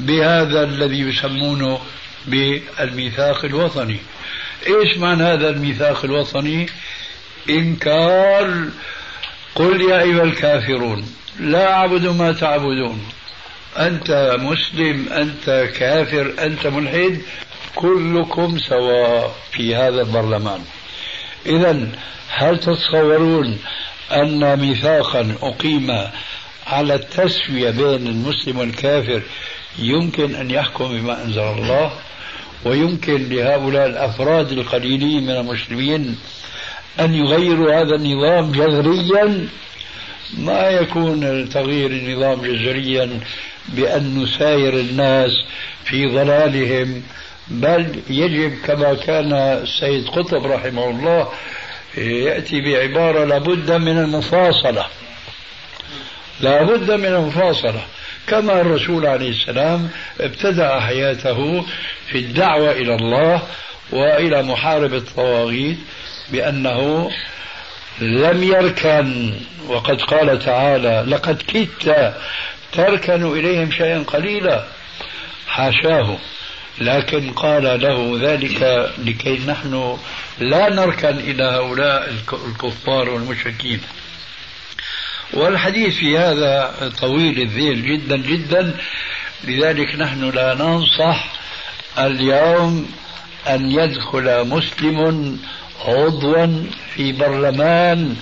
بهذا 0.00 0.62
الذي 0.62 1.00
يسمونه 1.00 1.80
بالميثاق 2.26 3.44
الوطني. 3.44 4.00
إيش 4.66 4.98
معنى 4.98 5.22
هذا 5.22 5.48
الميثاق 5.48 6.04
الوطني؟ 6.04 6.66
إنكار 7.50 8.64
قل 9.54 9.80
يا 9.80 10.02
أيها 10.02 10.22
الكافرون 10.22 11.14
لا 11.40 11.72
أعبد 11.72 12.06
ما 12.06 12.32
تعبدون. 12.32 13.06
أنت 13.78 14.36
مسلم 14.40 15.08
أنت 15.08 15.70
كافر 15.76 16.34
أنت 16.38 16.66
ملحد 16.66 17.20
كلكم 17.74 18.58
سواء 18.58 19.34
في 19.52 19.74
هذا 19.74 20.00
البرلمان. 20.02 20.60
اذا 21.46 21.88
هل 22.28 22.58
تتصورون 22.58 23.58
أن 24.12 24.60
ميثاقا 24.60 25.34
أقيم 25.42 25.90
على 26.66 26.94
التسوية 26.94 27.70
بين 27.70 28.06
المسلم 28.06 28.58
والكافر 28.58 29.22
يمكن 29.78 30.34
أن 30.34 30.50
يحكم 30.50 30.88
بما 30.88 31.24
أنزل 31.24 31.40
الله؟ 31.40 31.92
ويمكن 32.64 33.28
لهؤلاء 33.28 33.86
الأفراد 33.86 34.52
القليلين 34.52 35.22
من 35.22 35.30
المسلمين 35.30 36.18
أن 37.00 37.14
يغيروا 37.14 37.80
هذا 37.80 37.94
النظام 37.94 38.52
جذريا؟ 38.52 39.48
ما 40.38 40.68
يكون 40.68 41.48
تغيير 41.48 41.90
النظام 41.90 42.42
جذريا 42.42 43.20
بأن 43.68 44.22
نساير 44.22 44.74
الناس 44.74 45.30
في 45.84 46.06
ضلالهم 46.06 47.02
بل 47.48 48.02
يجب 48.10 48.58
كما 48.66 48.94
كان 48.94 49.32
السيد 49.32 50.08
قطب 50.08 50.46
رحمه 50.46 50.90
الله 50.90 51.28
يأتي 51.96 52.60
بعبارة 52.60 53.24
لابد 53.24 53.72
من 53.72 53.98
المفاصلة. 53.98 54.86
لابد 56.40 56.90
من 56.90 57.06
المفاصلة. 57.06 57.82
كما 58.26 58.60
الرسول 58.60 59.06
عليه 59.06 59.30
السلام 59.30 59.88
ابتدأ 60.20 60.80
حياته 60.80 61.64
في 62.06 62.18
الدعوة 62.18 62.72
إلى 62.72 62.94
الله 62.94 63.42
وإلى 63.92 64.42
محاربة 64.42 64.96
الطواغيت 64.96 65.78
بأنه 66.32 67.10
لم 68.00 68.42
يركن. 68.42 69.34
وقد 69.68 70.02
قال 70.02 70.38
تعالى 70.38 71.04
لقد 71.08 71.42
كدت 71.42 72.14
تركن 72.72 73.38
إليهم 73.38 73.70
شيئا 73.70 74.04
قليلا. 74.06 74.64
حاشاه 75.48 76.18
لكن 76.78 77.30
قال 77.30 77.80
له 77.80 78.18
ذلك 78.20 78.90
لكي 78.98 79.38
نحن 79.46 79.98
لا 80.38 80.74
نركن 80.74 81.18
إلى 81.18 81.44
هؤلاء 81.44 82.14
الكفار 82.32 83.10
والمشركين. 83.10 83.80
والحديث 85.32 85.94
في 85.94 86.18
هذا 86.18 86.74
طويل 87.00 87.40
الذيل 87.40 87.82
جدا 87.82 88.16
جدا. 88.16 88.78
لذلك 89.44 89.94
نحن 89.94 90.30
لا 90.30 90.54
ننصح 90.54 91.32
اليوم 91.98 92.90
أن 93.48 93.70
يدخل 93.70 94.48
مسلم 94.48 95.38
عضوا 95.84 96.64
في 96.94 97.12
برلمان 97.12 98.16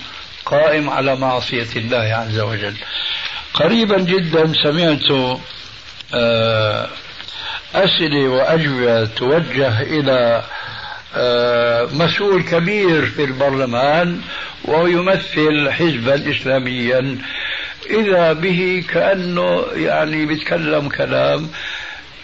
قائم 0.45 0.89
على 0.89 1.15
معصية 1.15 1.67
الله 1.75 1.97
عز 1.97 2.39
وجل. 2.39 2.75
قريبا 3.53 3.97
جدا 3.97 4.53
سمعت 4.63 5.37
آه، 6.13 6.89
أسئلة 7.75 8.27
وأجوبة 8.29 9.05
توجه 9.05 9.81
إلى 9.81 10.43
آه، 11.15 11.85
مسؤول 11.93 12.43
كبير 12.43 13.05
في 13.05 13.23
البرلمان 13.23 14.21
وهو 14.65 14.87
يمثل 14.87 15.71
حزبا 15.71 16.31
إسلاميا. 16.31 17.17
إذا 17.89 18.33
به 18.33 18.83
كأنه 18.89 19.65
يعني 19.75 20.25
بيتكلم 20.25 20.89
كلام 20.89 21.49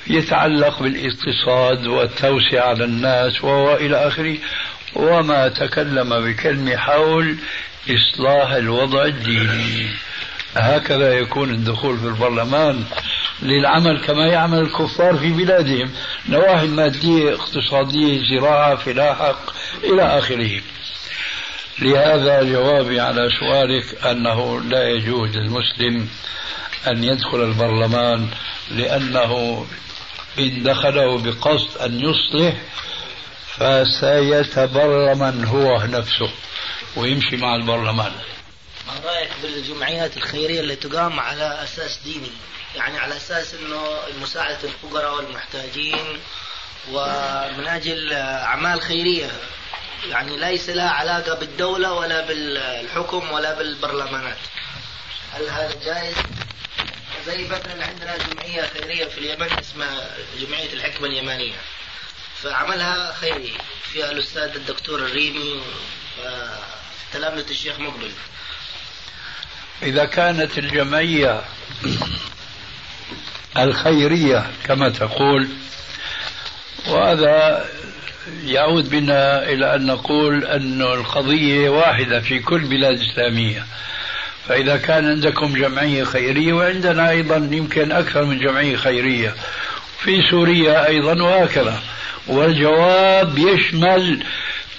يتعلق 0.08 0.84
بالاقتصاد 0.84 1.88
والتوسعة 1.88 2.70
على 2.70 2.84
الناس 2.84 3.44
وإلى 3.44 4.08
آخره. 4.08 4.38
وما 4.96 5.48
تكلم 5.48 6.10
بكلمة 6.10 6.78
حول 6.78 7.36
إصلاح 7.90 8.52
الوضع 8.52 9.06
الديني. 9.06 9.88
هكذا 10.60 11.14
يكون 11.14 11.50
الدخول 11.50 11.98
في 11.98 12.06
البرلمان 12.06 12.84
للعمل 13.42 14.02
كما 14.02 14.28
يعمل 14.28 14.60
الكفار 14.60 15.18
في 15.18 15.32
بلادهم. 15.32 15.92
نواحي 16.30 16.68
مادية 16.68 17.34
اقتصادية 17.34 18.22
زراعة 18.30 18.76
فلاحة 18.76 19.36
إلى 19.84 20.02
آخره. 20.02 20.62
لهذا 21.80 22.44
جوابي 22.44 23.00
على 23.00 23.30
سؤالك 23.40 24.06
أنه 24.06 24.62
لا 24.62 24.90
يجوز 24.90 25.30
للمسلم 25.30 26.08
أن 26.88 27.04
يدخل 27.04 27.44
البرلمان 27.44 28.28
لأنه 28.72 29.66
إن 30.40 30.64
دخله 30.64 31.18
بقصد 31.18 31.78
أن 31.78 32.00
يصلح 32.00 32.54
فسيتبرمن 33.58 35.46
هو 35.46 35.84
نفسه 35.86 36.30
ويمشي 36.96 37.38
مع 37.38 37.56
البرلمان. 37.56 38.12
ما 38.88 39.00
رايك 39.04 39.32
بالجمعيات 39.42 40.18
الخيرية 40.18 40.60
اللي 40.60 40.76
تقام 40.76 41.20
على 41.20 41.64
أساس 41.64 41.98
ديني. 41.98 42.32
يعني 42.76 42.98
على 42.98 43.18
أساس 43.18 43.54
إنه 43.54 43.98
مساعدة 44.22 44.60
الفقراء 44.64 45.16
والمحتاجين 45.16 46.20
ومن 46.92 47.68
أجل 47.68 48.14
أعمال 48.14 48.82
خيرية. 48.82 49.32
يعني 50.10 50.38
ليس 50.38 50.70
لها 50.70 50.90
علاقة 50.90 51.34
بالدولة 51.34 51.94
ولا 51.94 52.26
بالحكم 52.26 53.32
ولا 53.32 53.54
بالبرلمانات. 53.54 54.38
هل 55.34 55.50
هذا 55.50 55.80
جائز؟ 55.86 56.16
زي 57.26 57.48
مثلا 57.48 57.86
عندنا 57.86 58.18
جمعية 58.18 58.62
خيرية 58.62 59.06
في 59.06 59.18
اليمن 59.18 59.60
اسمها 59.60 60.18
جمعية 60.40 60.74
الحكمة 60.74 61.08
اليمانيه 61.08 61.56
فعملها 62.44 63.14
خيري. 63.14 63.58
فيها 63.94 64.12
الأستاذ 64.12 64.56
الدكتور 64.56 65.00
الريمي 65.00 65.62
تلامذة 67.14 67.52
الشيخ 67.52 67.80
مقبل. 67.80 68.12
إذا 69.84 70.06
كانت 70.06 70.58
الجمعية 70.58 71.42
الخيرية 73.58 74.46
كما 74.64 74.90
تقول 74.90 75.48
وهذا 76.88 77.66
يعود 78.46 78.90
بنا 78.90 79.50
إلى 79.50 79.76
أن 79.76 79.86
نقول 79.86 80.46
أن 80.46 80.82
القضية 80.82 81.70
واحدة 81.70 82.20
في 82.20 82.40
كل 82.40 82.60
بلاد 82.60 83.00
إسلامية. 83.00 83.66
فإذا 84.48 84.78
كان 84.78 85.08
عندكم 85.08 85.54
جمعية 85.54 86.04
خيرية 86.04 86.54
وعندنا 86.54 87.10
أيضا 87.10 87.50
يمكن 87.52 87.92
أكثر 87.92 88.26
من 88.26 88.40
جمعية 88.40 88.76
خيرية 88.78 89.36
في 90.00 90.22
سوريا 90.32 90.88
أيضا 90.88 91.24
وهكذا. 91.24 91.80
والجواب 92.28 93.38
يشمل 93.38 94.24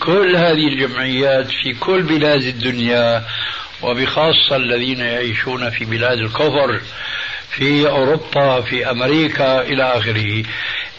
كل 0.00 0.36
هذه 0.36 0.68
الجمعيات 0.68 1.46
في 1.46 1.74
كل 1.80 2.02
بلاد 2.02 2.42
الدنيا. 2.42 3.24
وبخاصة 3.82 4.56
الذين 4.56 5.00
يعيشون 5.00 5.70
في 5.70 5.84
بلاد 5.84 6.18
الكفر 6.18 6.80
في 7.50 7.88
أوروبا 7.88 8.60
في 8.60 8.90
أمريكا 8.90 9.60
إلى 9.60 9.82
آخره. 9.82 10.42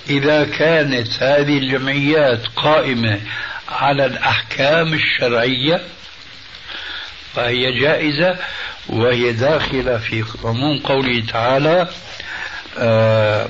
إذا 0.09 0.45
كانت 0.45 1.07
هذه 1.23 1.57
الجمعيات 1.57 2.47
قائمة 2.55 3.19
على 3.69 4.05
الأحكام 4.05 4.93
الشرعية 4.93 5.81
فهي 7.35 7.79
جائزة 7.79 8.35
وهي 8.89 9.31
داخلة 9.31 9.97
في 9.97 10.23
عموم 10.43 10.79
قوله 10.79 11.23
تعالى 11.31 11.87
آه 12.77 13.47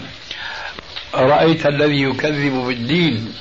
رأيت 1.15 1.65
الذي 1.65 2.02
يكذب 2.02 2.54
بالدين 2.54 3.34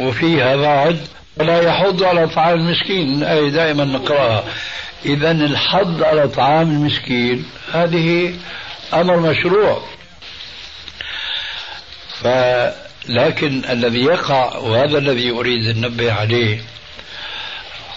وفيها 0.00 0.56
بعد 0.56 1.06
ولا 1.36 1.62
يحض 1.62 2.02
على 2.02 2.28
طعام 2.28 2.58
المسكين. 2.60 3.22
الآية 3.22 3.50
دائما 3.50 3.84
نقرأها. 3.84 4.44
إذا 5.04 5.30
الحض 5.30 6.02
على 6.02 6.28
طعام 6.28 6.70
المسكين 6.70 7.46
هذه 7.72 8.34
أمر 8.94 9.16
مشروع. 9.16 9.82
لكن 13.08 13.64
الذي 13.70 14.04
يقع 14.04 14.56
وهذا 14.56 14.98
الذي 14.98 15.30
أريد 15.30 15.68
أن 15.68 15.80
ننبه 15.80 16.12
عليه 16.12 16.62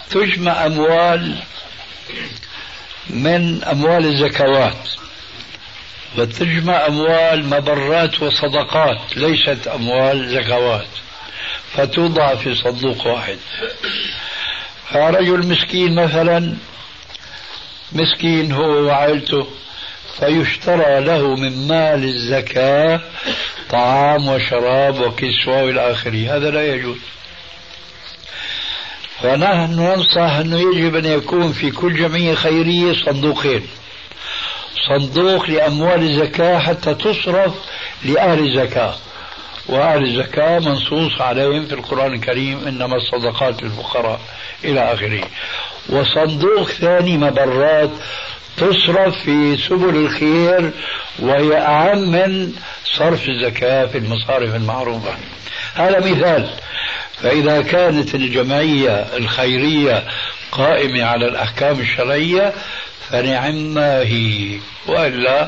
تجمع 0.09 0.65
أموال 0.65 1.35
من 3.09 3.63
أموال 3.63 4.05
الزكوات 4.05 4.89
وتجمع 6.17 6.87
أموال 6.87 7.45
مبرات 7.45 8.21
وصدقات 8.21 9.17
ليست 9.17 9.67
أموال 9.67 10.29
زكوات 10.29 10.87
فتوضع 11.73 12.35
في 12.35 12.55
صندوق 12.55 13.07
واحد. 13.07 13.37
فرجل 14.89 15.47
مسكين 15.47 15.95
مثلا 15.95 16.57
مسكين 17.91 18.51
هو 18.51 18.83
وعائلته 18.85 19.47
فيشترى 20.19 20.99
له 20.99 21.35
من 21.35 21.67
مال 21.67 22.03
الزكاة 22.03 23.01
طعام 23.69 24.27
وشراب 24.27 24.99
وكسوة 24.99 25.69
إلى 25.69 25.91
آخره. 25.91 26.35
هذا 26.35 26.49
لا 26.49 26.75
يجوز. 26.75 26.97
فنحن 29.21 29.71
ننصح 29.71 30.35
أنه 30.35 30.59
يجب 30.59 30.95
أن 30.95 31.05
يكون 31.05 31.51
في 31.51 31.71
كل 31.71 31.95
جمعية 31.95 32.35
خيرية 32.35 32.93
صندوقين. 33.05 33.67
صندوق 34.89 35.49
لأموال 35.49 36.01
الزكاة 36.03 36.59
حتى 36.59 36.93
تصرف 36.93 37.53
لأهل 38.05 38.39
الزكاة. 38.39 38.95
وأهل 39.69 40.03
الزكاة 40.03 40.59
منصوص 40.59 41.21
عليهم 41.21 41.65
في 41.65 41.73
القرآن 41.73 42.13
الكريم 42.13 42.67
إنما 42.67 42.95
الصدقات 42.95 43.63
للفقراء 43.63 44.19
إلى 44.63 44.93
آخره. 44.93 45.23
وصندوق 45.89 46.69
ثاني 46.69 47.17
مبرات 47.17 47.89
تصرف 48.57 49.23
في 49.23 49.57
سبل 49.57 49.95
الخير 49.95 50.71
وهي 51.19 51.57
أهم 51.57 52.11
من 52.11 52.53
صرف 52.85 53.29
الزكاة 53.29 53.85
في 53.85 53.97
المصارف 53.97 54.55
المعروفة. 54.55 55.13
هذا 55.75 55.99
مثال. 55.99 56.49
فإذا 57.21 57.61
كانت 57.61 58.15
الجمعية 58.15 59.07
الخيرية 59.17 60.03
قائمة 60.51 61.03
على 61.03 61.27
الأحكام 61.27 61.79
الشرعية 61.79 62.53
فنعم 63.09 63.77
هي. 63.77 64.59
وإلا 64.87 65.47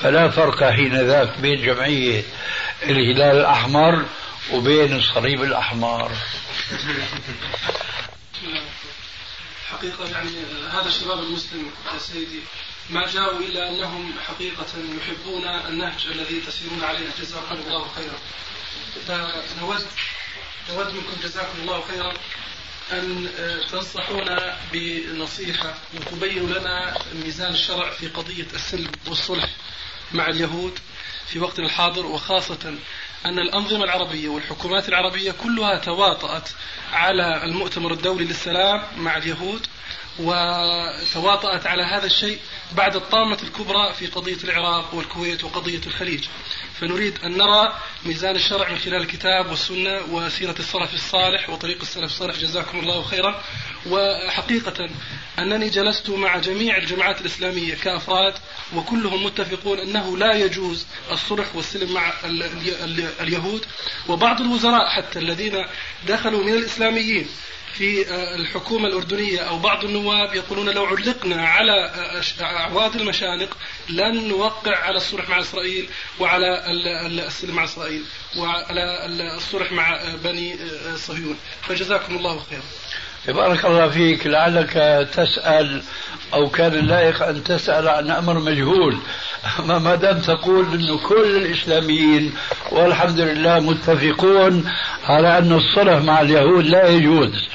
فلا 0.00 0.28
فرق 0.28 0.70
حين 0.70 0.94
ذاك 0.94 1.28
بين 1.42 1.62
جمعية 1.62 2.22
الهلال 2.82 3.36
الأحمر 3.36 4.04
وبين 4.52 4.96
الصليب 4.96 5.42
الأحمر. 5.42 6.10
حقيقة 9.70 10.08
يعني 10.08 10.30
هذا 10.70 10.86
الشباب 10.86 11.18
المسلم 11.18 11.70
يا 11.94 11.98
سيدي 11.98 12.40
ما 12.90 13.06
جاءوا 13.06 13.38
إلا 13.40 13.68
أنهم 13.70 14.14
حقيقة 14.28 14.66
يحبون 14.98 15.44
النهج 15.48 16.06
الذي 16.06 16.40
تسيرون 16.40 16.84
عليه. 16.84 17.06
جزاكم 17.20 17.54
الله 17.54 17.88
خيرا. 17.94 18.18
فنود 19.06 19.86
نود 20.70 20.94
منكم 20.94 21.16
جزاكم 21.22 21.58
الله 21.62 21.84
خيرا 21.88 22.14
أن 22.92 23.30
تنصحونا 23.70 24.56
بنصيحة 24.72 25.74
وتبينوا 25.94 26.58
لنا 26.58 26.98
ميزان 27.14 27.52
الشرع 27.52 27.90
في 27.90 28.08
قضية 28.08 28.46
السلم 28.54 28.92
والصلح 29.06 29.50
مع 30.12 30.26
اليهود 30.28 30.78
في 31.26 31.38
وقتنا 31.38 31.66
الحاضر 31.66 32.06
وخاصة 32.06 32.78
أن 33.26 33.38
الأنظمة 33.38 33.84
العربية 33.84 34.28
والحكومات 34.28 34.88
العربية 34.88 35.32
كلها 35.32 35.78
تواطأت 35.78 36.48
على 36.92 37.44
المؤتمر 37.44 37.92
الدولي 37.92 38.24
للسلام 38.24 38.82
مع 38.96 39.16
اليهود 39.16 39.66
وتواطأت 40.18 41.66
على 41.66 41.82
هذا 41.82 42.06
الشيء 42.06 42.38
بعد 42.72 42.96
الطامة 42.96 43.38
الكبرى 43.42 43.94
في 43.98 44.06
قضية 44.06 44.36
العراق 44.44 44.94
والكويت 44.94 45.44
وقضية 45.44 45.80
الخليج. 45.86 46.24
فنريد 46.80 47.18
أن 47.24 47.36
نرى 47.36 47.78
ميزان 48.06 48.36
الشرع 48.36 48.70
من 48.70 48.78
خلال 48.78 49.00
الكتاب 49.00 49.50
والسنة 49.50 50.00
وسيرة 50.10 50.54
السلف 50.58 50.94
الصالح 50.94 51.50
وطريق 51.50 51.80
السلف 51.80 52.04
الصالح. 52.04 52.36
جزاكم 52.36 52.78
الله 52.78 53.02
خيرا. 53.02 53.42
وحقيقة 53.86 54.90
أنني 55.38 55.68
جلست 55.68 56.10
مع 56.10 56.38
جميع 56.38 56.76
الجماعات 56.76 57.20
الإسلامية 57.20 57.74
كأفراد 57.74 58.34
وكلهم 58.76 59.24
متفقون 59.24 59.78
أنه 59.78 60.16
لا 60.16 60.34
يجوز 60.34 60.86
الصلح 61.10 61.56
والسلم 61.56 61.92
مع 61.92 62.12
اليهود. 63.20 63.66
وبعض 64.08 64.40
الوزراء 64.40 64.88
حتى 64.88 65.18
الذين 65.18 65.64
دخلوا 66.08 66.44
من 66.44 66.52
الإسلاميين 66.52 67.28
في 67.74 68.08
آه، 68.08 68.34
الحكومة 68.34 68.88
الأردنية 68.88 69.40
أو 69.40 69.58
بعض 69.58 69.84
النواب 69.84 70.34
يقولون 70.34 70.70
لو 70.70 70.84
علقنا 70.84 71.48
على 71.48 71.90
آه، 72.40 72.42
أعواد 72.42 72.96
المشانق 72.96 73.56
لن 73.88 74.28
نوقع 74.28 74.76
على 74.76 74.96
الصلح 74.96 75.28
مع 75.28 75.40
إسرائيل 75.40 75.88
وعلى 76.20 76.64
السلم 77.26 77.54
مع 77.54 77.64
إسرائيل 77.64 78.04
وعلى 78.36 79.06
الصلح 79.36 79.72
مع 79.72 79.94
آه، 79.96 80.14
بني 80.14 80.56
صهيون. 80.96 81.38
فجزاكم 81.62 82.16
الله 82.16 82.42
خيرا. 82.50 82.62
بارك 83.32 83.64
الله 83.64 83.88
فيك 83.88 84.26
لعلك 84.26 85.08
تسأل 85.16 85.82
أو 86.34 86.50
كان 86.50 86.72
اللائق 86.72 87.22
أن 87.22 87.44
تسأل 87.44 87.88
عن 87.88 88.10
أمر 88.10 88.38
مجهول. 88.38 88.96
أما 89.58 89.78
ما 89.78 89.94
دام 89.94 90.18
تقول 90.20 90.74
أنه 90.74 90.98
كل 90.98 91.36
الإسلاميين 91.36 92.34
والحمد 92.70 93.20
لله 93.20 93.60
متفقون 93.60 94.64
على 95.04 95.38
أن 95.38 95.52
الصلح 95.52 96.02
مع 96.02 96.20
اليهود 96.20 96.66
لا 96.66 96.88
يجوز. 96.88 97.48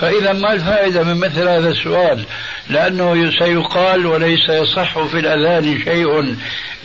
فإذا 0.00 0.32
ما 0.32 0.52
الفائدة 0.52 1.02
من 1.02 1.16
مثل 1.16 1.48
هذا 1.48 1.68
السؤال؟ 1.68 2.24
لأنه 2.70 3.30
سيقال 3.38 4.06
وليس 4.06 4.48
يصح 4.48 4.98
في 4.98 5.18
الأذان 5.18 5.80
شيء 5.84 6.36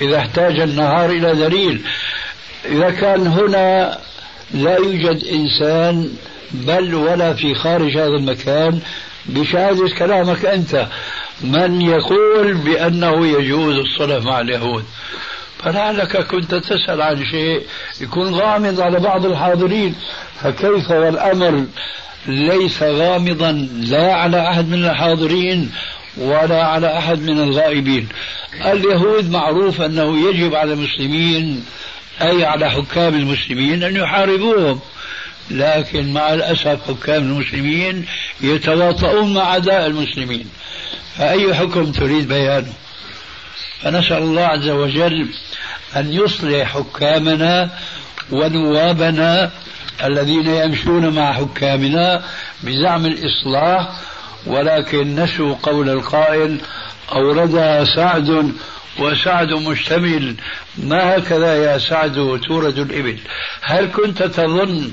إذا 0.01 0.17
احتاج 0.17 0.59
النهار 0.59 1.09
إلى 1.09 1.35
دليل. 1.35 1.81
إذا 2.65 2.89
كان 2.89 3.27
هنا 3.27 3.97
لا 4.53 4.77
يوجد 4.77 5.23
إنسان 5.23 6.09
بل 6.51 6.95
ولا 6.95 7.33
في 7.33 7.55
خارج 7.55 7.97
هذا 7.97 8.15
المكان 8.19 8.79
بشهادة 9.25 9.89
كلامك 9.97 10.45
أنت. 10.45 10.87
من 11.41 11.81
يقول 11.81 12.53
بأنه 12.53 13.27
يجوز 13.27 13.75
الصلاة 13.75 14.19
مع 14.19 14.39
اليهود؟ 14.41 14.83
فلعلك 15.63 16.27
كنت 16.27 16.55
تسأل 16.55 17.01
عن 17.01 17.25
شيء 17.25 17.61
يكون 18.01 18.35
غامض 18.35 18.81
على 18.81 18.99
بعض 18.99 19.25
الحاضرين. 19.25 19.95
فكيف 20.41 20.91
والأمر 20.91 21.65
ليس 22.25 22.83
غامضا 22.83 23.51
لا 23.81 24.13
على 24.13 24.49
أحد 24.49 24.69
من 24.69 24.85
الحاضرين 24.85 25.71
ولا 26.17 26.63
على 26.63 26.97
أحد 26.97 27.21
من 27.21 27.39
الغائبين. 27.39 28.07
اليهود 28.65 29.31
معروف 29.31 29.81
أنه 29.81 30.29
يجب 30.29 30.55
على 30.55 30.73
المسلمين 30.73 31.65
أي 32.21 32.45
على 32.45 32.71
حكام 32.71 33.13
المسلمين 33.13 33.83
أن 33.83 33.95
يحاربوهم. 33.95 34.79
لكن 35.51 36.13
مع 36.13 36.33
الأسف 36.33 36.87
حكام 36.87 37.23
المسلمين 37.23 38.05
يتواطؤون 38.41 39.33
مع 39.33 39.41
أعداء 39.41 39.87
المسلمين. 39.87 40.45
فأي 41.17 41.53
حكم 41.53 41.91
تريد 41.91 42.27
بيانه؟ 42.27 42.73
فنسأل 43.81 44.17
الله 44.17 44.41
عز 44.41 44.69
وجل 44.69 45.29
أن 45.95 46.13
يصلح 46.13 46.73
حكامنا 46.73 47.69
ونوابنا 48.31 49.51
الذين 50.03 50.47
يمشون 50.47 51.09
مع 51.09 51.33
حكامنا 51.33 52.23
بزعم 52.63 53.05
الإصلاح 53.05 53.89
ولكن 54.45 55.15
نسوا 55.15 55.55
قول 55.63 55.89
القائل 55.89 56.57
أوردها 57.11 57.83
سعد 57.95 58.51
وسعد 58.99 59.53
مشتمل 59.53 60.35
ما 60.77 61.17
هكذا 61.17 61.55
يا 61.55 61.77
سعد 61.77 62.39
تورد 62.47 62.77
الإبل؟ 62.77 63.17
هل 63.61 63.91
كنت 63.91 64.23
تظن 64.23 64.91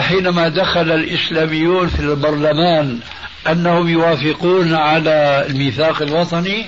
حينما 0.00 0.48
دخل 0.48 0.92
الإسلاميون 0.92 1.88
في 1.88 2.00
البرلمان 2.00 3.00
أنهم 3.48 3.88
يوافقون 3.88 4.74
على 4.74 5.46
الميثاق 5.48 6.02
الوطني 6.02 6.66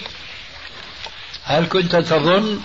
هل 1.45 1.67
كنت 1.67 1.97
تظن؟ 1.97 2.61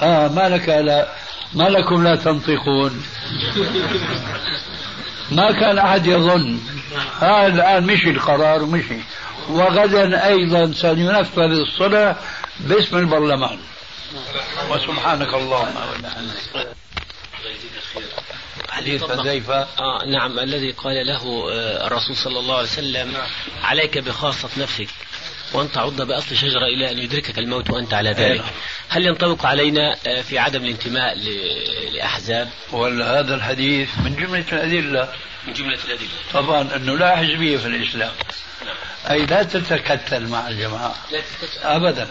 آه 0.00 0.28
ما 0.28 0.48
لك 0.48 0.68
لا 0.68 1.08
ما 1.54 1.64
لكم 1.64 2.04
لا 2.04 2.16
تنطقون. 2.16 3.02
ما 5.30 5.52
كان 5.52 5.78
أحد 5.78 6.06
يظن. 6.06 6.58
هذا 7.20 7.46
الآن 7.46 7.86
مشي 7.86 8.10
القرار 8.10 8.64
مشي 8.64 8.98
وغدا 9.48 10.26
أيضا 10.26 10.72
سننفذ 10.72 11.40
الصلح 11.40 12.16
باسم 12.60 12.96
البرلمان. 12.96 13.58
وسبحانك 14.70 15.34
اللهم. 15.34 15.74
وبحمدك 15.76 16.66
حديث 18.76 19.04
حذيفة. 19.04 19.62
آه 19.62 20.04
نعم 20.06 20.38
الذي 20.38 20.70
قال 20.70 21.06
له 21.06 21.22
آه 21.52 21.86
الرسول 21.86 22.16
صلى 22.16 22.38
الله 22.38 22.54
عليه 22.54 22.68
وسلم 22.68 23.16
عليك 23.62 23.98
بخاصة 23.98 24.48
نفسك. 24.56 24.88
وأن 25.56 25.72
تعض 25.72 26.02
بأصل 26.02 26.36
شجرة 26.36 26.66
إلى 26.66 26.90
أن 26.90 26.98
يدركك 26.98 27.38
الموت 27.38 27.70
وأنت 27.70 27.94
على 27.94 28.10
ذلك. 28.10 28.44
هل 28.88 29.06
ينطبق 29.06 29.46
علينا 29.46 29.96
آه، 30.06 30.22
في 30.22 30.38
عدم 30.38 30.64
الانتماء 30.64 31.16
لأحزاب؟ 31.92 32.48
ولا 32.72 33.20
هذا 33.20 33.34
الحديث 33.34 33.88
من 34.04 34.16
جملة 34.16 34.44
الأدلة. 34.52 35.08
من 35.46 35.52
جملة 35.52 35.78
الأدلة. 35.84 36.08
طبعا 36.32 36.68
أنه 36.76 36.98
لا 36.98 37.16
حزبية 37.16 37.56
في 37.56 37.66
الإسلام. 37.66 38.12
أي 39.10 39.26
لا 39.26 39.42
تتكتل 39.42 40.28
مع 40.28 40.48
الجماعة. 40.48 40.94
لا 41.12 41.20
تتكتل. 41.20 41.66
أبدا. 41.66 42.08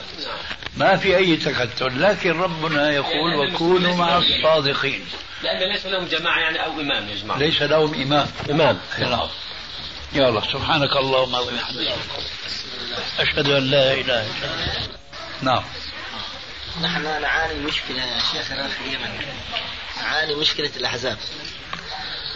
ما 0.77 0.97
في 0.97 1.17
أي 1.17 1.35
تكتل 1.35 2.01
لكن 2.01 2.31
ربنا 2.31 2.91
يقول 2.91 3.35
وكونوا 3.35 3.95
مع 3.95 4.17
الصادقين. 4.17 5.05
لأن 5.43 5.71
ليس 5.71 5.85
لهم 5.85 6.05
جماعة 6.05 6.39
يعني 6.39 6.65
أو 6.65 6.71
إمام 6.71 7.09
يا 7.09 7.15
جماعة. 7.15 7.37
ليس 7.37 7.61
لهم 7.61 8.01
إمام. 8.01 8.27
إمام. 8.49 8.77
نعم 8.99 9.27
يلا 10.13 10.41
سبحانك 10.41 10.95
اللهم 10.95 11.33
وبحمدك. 11.33 11.95
أشهد 13.19 13.49
أن 13.49 13.63
لا 13.71 13.93
إله 13.93 14.01
إلا 14.01 14.21
أنت. 14.21 14.89
نعم. 15.41 15.63
نحن 16.81 17.21
نعاني 17.21 17.59
مشكلة 17.59 17.97
يا 18.05 18.19
شيخنا 18.31 18.67
في 18.67 18.81
اليمن. 18.87 19.09
نعاني 20.01 20.35
مشكلة 20.35 20.69
الأحزاب. 20.77 21.17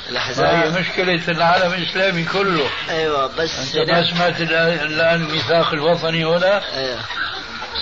الأحزاب. 0.10 0.77
مشكلة 0.79 1.21
العالم 1.27 1.73
الإسلامي 1.73 2.23
كله. 2.23 2.69
أيوة 2.89 3.27
بس 3.27 3.75
أنت 3.77 3.89
ما 3.91 4.03
سمعت 4.12 4.41
الآن 4.41 5.21
الميثاق 5.21 5.73
الوطني 5.73 6.25
هنا؟ 6.25 6.62
أيوة. 6.77 6.99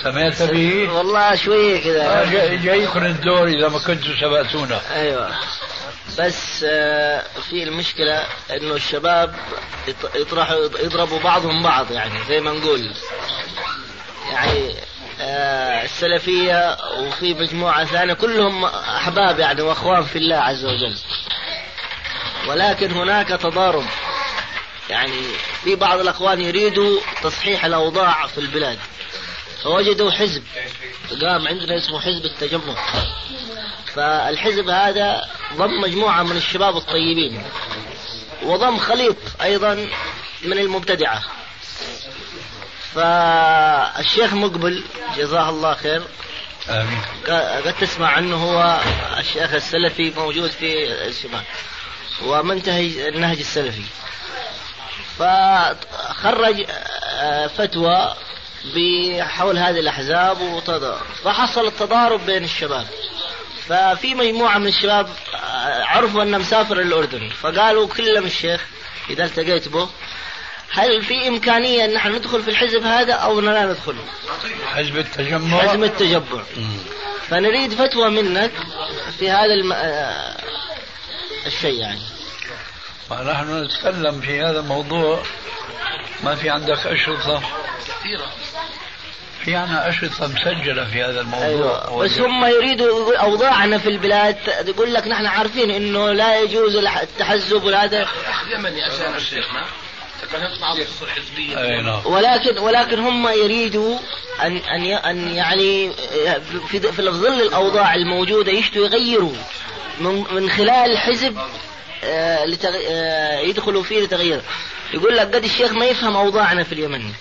سمعت 0.04 0.42
به؟ 0.42 0.92
والله 0.92 1.34
شوية 1.36 1.78
آه، 1.78 2.24
كذا 2.24 2.32
جاي- 2.32 2.58
جايكم 2.58 3.04
الدور 3.04 3.48
إذا 3.48 3.68
ما 3.68 3.78
كنتوا 3.78 4.14
سبقتونا 4.20 4.80
أيوه. 4.94 5.34
بس 6.18 6.64
آه، 6.68 7.24
في 7.50 7.62
المشكلة 7.62 8.26
إنه 8.50 8.74
الشباب 8.74 9.34
يط- 9.88 10.16
يطرحوا 10.16 10.64
يضربوا 10.64 11.18
بعضهم 11.20 11.62
بعض 11.62 11.90
يعني 11.92 12.24
زي 12.28 12.40
ما 12.40 12.50
نقول. 12.52 12.94
يعني 14.32 14.74
آه، 15.20 15.84
السلفية 15.84 16.76
وفي 16.98 17.34
مجموعة 17.34 17.84
ثانية 17.84 18.14
كلهم 18.14 18.64
أحباب 18.64 19.38
يعني 19.38 19.62
وأخوان 19.62 20.02
في 20.02 20.18
الله 20.18 20.36
عز 20.36 20.64
وجل. 20.64 20.94
ولكن 22.48 22.90
هناك 22.92 23.28
تضارب. 23.28 23.84
يعني 24.90 25.22
في 25.64 25.74
بعض 25.74 26.00
الأخوان 26.00 26.40
يريدوا 26.40 27.00
تصحيح 27.22 27.64
الأوضاع 27.64 28.26
في 28.26 28.38
البلاد. 28.38 28.78
فوجدوا 29.62 30.10
حزب. 30.10 30.42
قام 31.20 31.48
عندنا 31.48 31.76
اسمه 31.76 32.00
حزب 32.00 32.24
التجمع. 32.24 32.74
فالحزب 33.94 34.68
هذا 34.68 35.28
ضم 35.56 35.80
مجموعة 35.80 36.22
من 36.22 36.36
الشباب 36.36 36.76
الطيبين. 36.76 37.42
وضم 38.42 38.78
خليط 38.78 39.16
أيضا 39.42 39.74
من 40.44 40.58
المبتدعة. 40.58 41.22
فالشيخ 42.94 44.32
مقبل 44.32 44.84
جزاه 45.16 45.50
الله 45.50 45.74
خير. 45.74 46.02
آمين. 46.68 47.00
قد 47.66 47.74
تسمع 47.80 48.08
عنه 48.08 48.36
هو 48.36 48.80
الشيخ 49.18 49.54
السلفي 49.54 50.12
موجود 50.16 50.50
في 50.50 50.92
الشمال. 50.92 51.42
ومنتهج 52.24 52.96
النهج 52.96 53.38
السلفي. 53.38 53.82
فخرج 55.18 56.66
آه، 57.20 57.46
فتوى 57.46 58.14
بحول 58.64 59.58
هذه 59.58 59.80
الأحزاب 59.80 60.40
وتضارب 60.40 61.06
فحصل 61.24 61.66
التضارب 61.66 62.26
بين 62.26 62.44
الشباب. 62.44 62.86
ففي 63.68 64.14
مجموعة 64.14 64.58
من 64.58 64.66
الشباب 64.66 65.08
عرفوا 65.86 66.22
أنه 66.22 66.38
مسافر 66.38 66.80
الأردن. 66.80 67.28
فقالوا 67.28 67.88
كلهم 67.88 68.26
الشيخ 68.26 68.64
إذا 69.10 69.24
التقيت 69.24 69.68
به 69.68 69.88
هل 70.70 71.02
في 71.02 71.28
إمكانية 71.28 71.84
أن 71.84 71.94
نحن 71.94 72.14
ندخل 72.14 72.42
في 72.42 72.50
الحزب 72.50 72.82
هذا 72.82 73.12
أو 73.12 73.40
لا 73.40 73.66
ندخل؟ 73.66 73.96
حزب 74.74 74.96
التجمع. 74.96 75.58
حزب 75.58 75.84
التجمع. 75.84 76.42
فنريد 77.28 77.74
فتوى 77.74 78.10
منك 78.10 78.52
في 79.18 79.30
هذا 79.30 79.54
الم... 79.54 79.72
آه، 79.72 80.36
الشيء 81.46 81.80
يعني. 81.80 82.00
ونحن 83.10 83.64
نتكلم 83.64 84.20
في 84.20 84.40
هذا 84.42 84.60
الموضوع. 84.60 85.22
ما 86.24 86.34
في 86.34 86.50
عندك 86.50 86.86
أشرطة؟ 86.86 87.42
كثيرة. 87.88 88.26
في 89.44 89.56
عنا 89.56 89.88
أشرطة 89.88 90.26
مسجلة 90.26 90.84
في 90.84 91.02
هذا 91.02 91.20
الموضوع. 91.20 91.46
أيوه. 91.46 91.96
بس 92.04 92.18
هم 92.18 92.44
يريدوا 92.44 92.86
يقول 92.86 93.16
أوضاعنا 93.16 93.78
في 93.78 93.88
البلاد. 93.88 94.36
يقول 94.66 94.94
لك 94.94 95.06
نحن 95.08 95.26
عارفين 95.26 95.70
إنه 95.70 96.12
لا 96.12 96.40
يجوز 96.40 96.76
التحزب 96.76 97.64
ولا 97.64 97.84
هذا. 97.84 98.08
اليمني 98.46 98.82
عشان 98.82 99.20
شيخنا 99.20 99.62
نعم. 101.82 102.06
ولكن 102.06 102.58
ولكن 102.58 102.98
هم 102.98 103.28
يريدوا 103.28 103.98
أن 104.42 104.56
أن 104.56 104.84
ي- 104.84 104.96
أن 104.96 105.28
يعني 105.34 105.92
في 106.68 106.80
في 106.92 107.02
ظل 107.02 107.40
الأوضاع 107.42 107.94
الموجودة 107.94 108.52
يشتوا 108.52 108.84
يغيروا. 108.86 109.32
من 110.00 110.24
من 110.30 110.50
خلال 110.50 110.98
حزب 110.98 111.38
آه، 112.04 112.44
لتغ... 112.44 112.74
آه، 112.88 113.38
يدخلوا 113.40 113.82
فيه 113.82 114.00
لتغيير 114.00 114.40
يقول 114.94 115.16
لك 115.16 115.34
قد 115.34 115.44
الشيخ 115.44 115.72
ما 115.72 115.86
يفهم 115.86 116.16
أوضاعنا 116.16 116.64
في 116.64 116.72
اليمن 116.72 117.12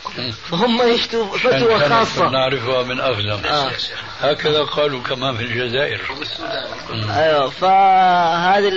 فهم 0.51 0.93
يشتوا 0.93 1.37
فتوى 1.37 1.79
خاصة 1.79 2.29
نعرفها 2.29 2.83
من 2.83 2.99
أقدم 2.99 3.39
آه. 3.45 3.71
هكذا 4.21 4.63
قالوا 4.63 5.01
كمان 5.01 5.37
في 5.37 5.43
الجزائر. 5.43 6.01
أيوه 7.09 7.49
فهذه 7.49 8.69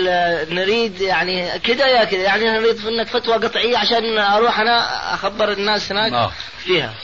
نريد 0.50 1.00
يعني 1.00 1.58
كذا 1.58 1.86
يا 1.86 2.04
كذا 2.04 2.20
يعني 2.22 2.44
نريد 2.44 2.84
منك 2.84 3.08
فتوى 3.08 3.34
قطعية 3.34 3.78
عشان 3.78 4.18
أروح 4.18 4.60
أنا 4.60 5.14
أخبر 5.14 5.52
الناس 5.52 5.92
هناك 5.92 6.12
نعم. 6.12 6.30
فيها 6.64 6.94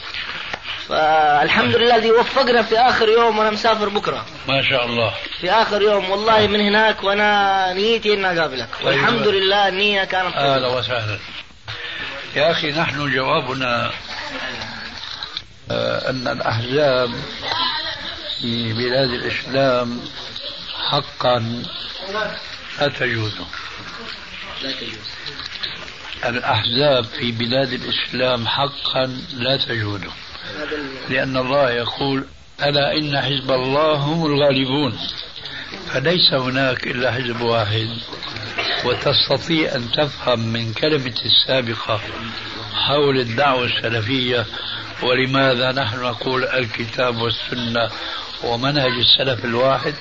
فالحمد 0.89 1.75
لله 1.75 1.95
الذي 1.95 2.11
وفقنا 2.11 2.63
في 2.63 2.79
آخر 2.79 3.09
يوم 3.09 3.37
وأنا 3.37 3.49
مسافر 3.49 3.89
بكرة. 3.89 4.25
ما 4.47 4.69
شاء 4.69 4.85
الله. 4.85 5.13
في 5.41 5.51
آخر 5.51 5.81
يوم 5.81 6.09
والله 6.09 6.47
من 6.47 6.59
هناك 6.59 7.03
وأنا 7.03 7.73
نيتي 7.73 8.13
إني 8.13 8.39
أقابلك. 8.39 8.69
والحمد 8.83 9.27
لله 9.27 9.67
النية 9.67 10.03
كانت 10.03 10.35
طيبة. 10.35 10.77
وسهلا. 10.77 11.19
يا 12.35 12.51
أخي 12.51 12.71
نحن 12.71 13.11
جوابنا 13.11 13.91
آه، 15.71 16.09
أن 16.09 16.27
الأحزاب 16.27 17.11
في 18.41 18.73
بلاد 18.73 19.09
الإسلام 19.09 20.01
حقا 20.91 21.63
لا 22.79 22.87
تجوز. 22.87 23.33
لا 24.61 24.71
تجوز. 24.71 25.07
الأحزاب 26.25 27.05
في 27.05 27.31
بلاد 27.31 27.73
الإسلام 27.73 28.47
حقا 28.47 29.19
لا 29.33 29.57
تجوز. 29.57 30.01
لأن 31.09 31.37
الله 31.37 31.71
يقول 31.71 32.25
ألا 32.63 32.97
إن 32.97 33.21
حزب 33.21 33.51
الله 33.51 33.95
هم 33.95 34.25
الغالبون؟ 34.25 34.99
فليس 35.93 36.33
هناك 36.33 36.87
إلا 36.87 37.11
حزب 37.11 37.41
واحد 37.41 37.89
وتستطيع 38.85 39.75
أن 39.75 39.91
تفهم 39.91 40.39
من 40.39 40.73
كلمة 40.73 41.15
السابقة 41.25 42.01
حول 42.73 43.19
الدعوة 43.19 43.65
السلفية 43.65 44.45
ولماذا 45.03 45.71
نحن 45.71 45.99
نقول 45.99 46.43
الكتاب 46.43 47.17
والسنة 47.17 47.89
ومنهج 48.43 48.91
السلف 48.91 49.45
الواحد 49.45 49.93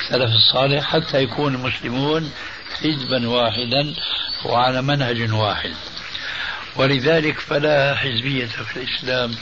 السلف 0.00 0.30
الصالح 0.30 0.84
حتى 0.84 1.22
يكون 1.22 1.54
المسلمون 1.54 2.32
حزبا 2.82 3.28
واحدا 3.28 3.94
وعلى 4.44 4.82
منهج 4.82 5.32
واحد. 5.32 5.72
ولذلك 6.76 7.38
فلا 7.38 7.94
حزبية 7.94 8.46
في 8.46 8.76
الإسلام 8.76 9.34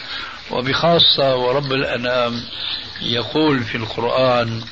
وبخاصة 0.50 1.36
ورب 1.36 1.72
الأنام 1.72 2.44
يقول 3.02 3.62
في 3.64 3.74
القرآن 3.76 4.62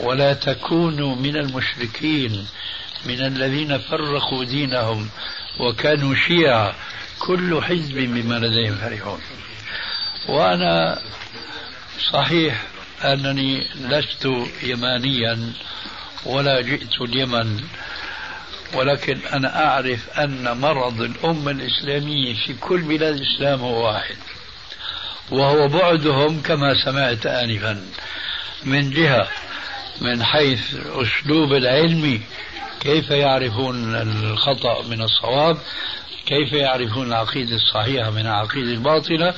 ولا 0.00 0.32
تكونوا 0.32 1.16
من 1.16 1.36
المشركين 1.36 2.46
من 3.06 3.20
الذين 3.26 3.78
فرقوا 3.78 4.44
دينهم 4.44 5.08
وكانوا 5.60 6.14
شيعا 6.14 6.74
كل 7.18 7.62
حزب 7.62 7.94
بما 7.94 8.34
لديهم 8.34 8.74
فرحون. 8.76 9.20
وأنا 10.28 10.98
صحيح 12.12 12.62
أنني 13.04 13.66
لست 13.80 14.28
يمانيا 14.62 15.52
ولا 16.26 16.60
جئت 16.60 17.00
اليمن 17.00 17.60
ولكن 18.74 19.18
أنا 19.32 19.66
أعرف 19.66 20.18
أن 20.18 20.60
مرض 20.60 21.00
الأمة 21.00 21.50
الإسلامية 21.50 22.34
في 22.46 22.54
كل 22.54 22.82
بلاد 22.82 23.14
الإسلام 23.14 23.60
هو 23.60 23.86
واحد. 23.86 24.16
وهو 25.32 25.68
بعدهم 25.68 26.42
كما 26.42 26.74
سمعت 26.84 27.26
آنفا 27.26 27.86
من 28.64 28.90
جهة 28.90 29.28
من 30.00 30.24
حيث 30.24 30.74
أسلوب 30.74 31.52
العلم 31.52 32.22
كيف 32.80 33.10
يعرفون 33.10 33.94
الخطأ 33.94 34.82
من 34.82 35.02
الصواب 35.02 35.58
كيف 36.26 36.52
يعرفون 36.52 37.06
العقيدة 37.06 37.56
الصحيحة 37.56 38.10
من 38.10 38.26
العقيدة 38.26 38.72
الباطلة 38.72 39.34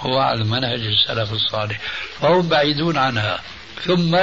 هو 0.00 0.18
على 0.18 0.44
منهج 0.44 0.80
السلف 0.80 1.32
الصالح. 1.32 1.80
فهم 2.20 2.48
بعيدون 2.48 2.96
عنها. 2.96 3.40
ثم 3.84 4.18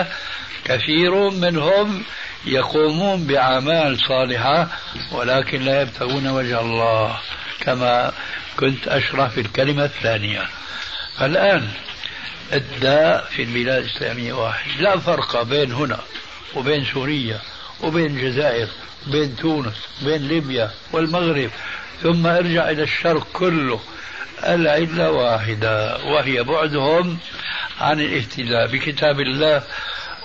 كثير 0.66 1.30
منهم 1.30 2.04
يقومون 2.46 3.28
بأعمال 3.28 4.00
صالحة 4.00 4.68
ولكن 5.12 5.62
لا 5.62 5.82
يبتغون 5.82 6.28
وجه 6.28 6.62
الله 6.62 7.20
كما 7.60 8.12
كنت 8.60 8.88
أشرح 8.88 9.30
في 9.30 9.42
الكلمة 9.42 9.86
الثانية. 9.86 10.50
الآن 11.22 11.70
الداء 12.54 13.26
في 13.36 13.44
البلاد 13.44 13.84
الإسلامية 13.84 14.34
واحد. 14.34 14.82
لا 14.82 15.00
فرق 15.00 15.44
بين 15.44 15.72
هنا 15.72 16.00
وبين 16.56 16.86
سوريا 16.86 17.40
وبين 17.82 18.18
الجزائر 18.18 18.68
بين 19.08 19.36
تونس 19.36 19.76
بين 20.02 20.28
ليبيا 20.28 20.72
والمغرب. 20.92 21.50
ثم 22.04 22.28
ارجع 22.28 22.70
إلى 22.70 22.84
الشرق 22.84 23.28
كله. 23.34 23.80
العلة 24.44 25.12
واحدة 25.12 25.98
وهي 25.98 26.44
بعدهم 26.44 27.18
عن 27.82 28.00
الاهتداء 28.00 28.68
بكتاب 28.68 29.20
الله 29.20 29.64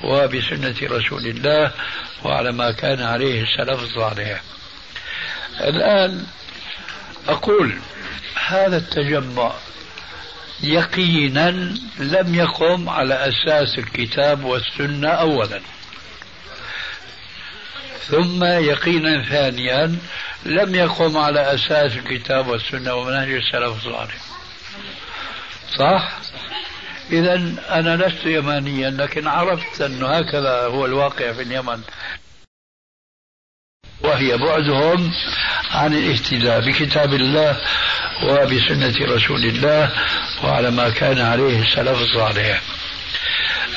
وبسنة 0.04 0.76
رسول 0.82 1.26
الله 1.26 1.72
وعلى 2.24 2.52
ما 2.52 2.72
كان 2.72 3.02
عليه 3.02 3.42
السلف 3.42 3.82
الصالح. 3.82 4.42
الآن 5.60 6.26
أقول 7.28 7.78
هذا 8.46 8.76
التجمع 8.76 9.52
يقينا 10.62 11.50
لم 11.98 12.34
يقم 12.34 12.88
على 12.88 13.14
أساس 13.14 13.78
الكتاب 13.78 14.44
والسنة 14.44 15.08
أولا. 15.08 15.60
ثم 18.08 18.44
يقينا 18.44 19.28
ثانيا 19.28 19.96
لم 20.46 20.74
يقم 20.74 21.16
على 21.16 21.54
أساس 21.54 21.92
الكتاب 21.96 22.48
والسنة 22.48 22.94
ومنهج 22.94 23.28
السلف 23.30 23.76
الصالح. 23.76 24.14
صح؟ 25.78 26.18
إذا 27.12 27.34
أنا 27.70 27.96
لست 27.96 28.26
يمانيا 28.26 28.90
لكن 28.90 29.26
عرفت 29.26 29.80
أن 29.80 30.02
هكذا 30.02 30.66
هو 30.66 30.86
الواقع 30.86 31.32
في 31.32 31.42
اليمن. 31.42 31.80
وهي 34.02 34.36
بعدهم 34.36 35.12
عن 35.70 35.94
الاهتداء 35.94 36.60
بكتاب 36.60 37.14
الله 37.14 37.56
وبسنة 38.22 38.94
رسول 39.14 39.44
الله 39.44 39.90
وعلى 40.44 40.70
ما 40.70 40.90
كان 40.90 41.20
عليه 41.20 41.62
السلف 41.62 42.00
الصالح. 42.02 42.60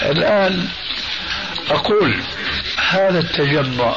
الآن 0.02 0.68
أقول 1.70 2.22
هذا 2.90 3.20
التجمع 3.20 3.96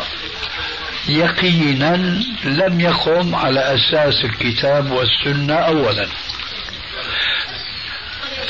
يقينا 1.08 1.96
لم 2.44 2.80
يقم 2.80 3.34
على 3.34 3.60
أساس 3.74 4.24
الكتاب 4.24 4.90
والسنة 4.90 5.54
أولا. 5.54 6.08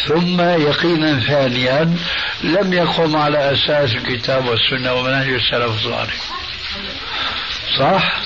ثم 0.09 0.41
يقينا 0.41 1.21
ثانيا 1.21 1.97
لم 2.43 2.73
يقم 2.73 3.17
على 3.17 3.53
أساس 3.53 3.91
الكتاب 3.95 4.47
والسنة 4.47 4.93
ومنهج 4.95 5.29
السلف 5.29 5.75
الصالح. 5.75 6.15
صح؟ 7.79 8.21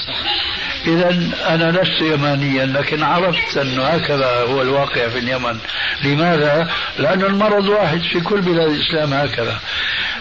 إذا 0.86 1.08
أنا 1.48 1.70
لست 1.70 2.00
يمانيا 2.00 2.66
لكن 2.66 3.02
عرفت 3.02 3.56
أنه 3.56 3.84
هكذا 3.84 4.40
هو 4.40 4.62
الواقع 4.62 5.08
في 5.08 5.18
اليمن 5.18 5.58
لماذا؟ 6.04 6.70
لأن 6.98 7.22
المرض 7.22 7.68
واحد 7.68 8.00
في 8.00 8.20
كل 8.20 8.40
بلاد 8.40 8.70
الإسلام 8.70 9.12
هكذا 9.14 9.60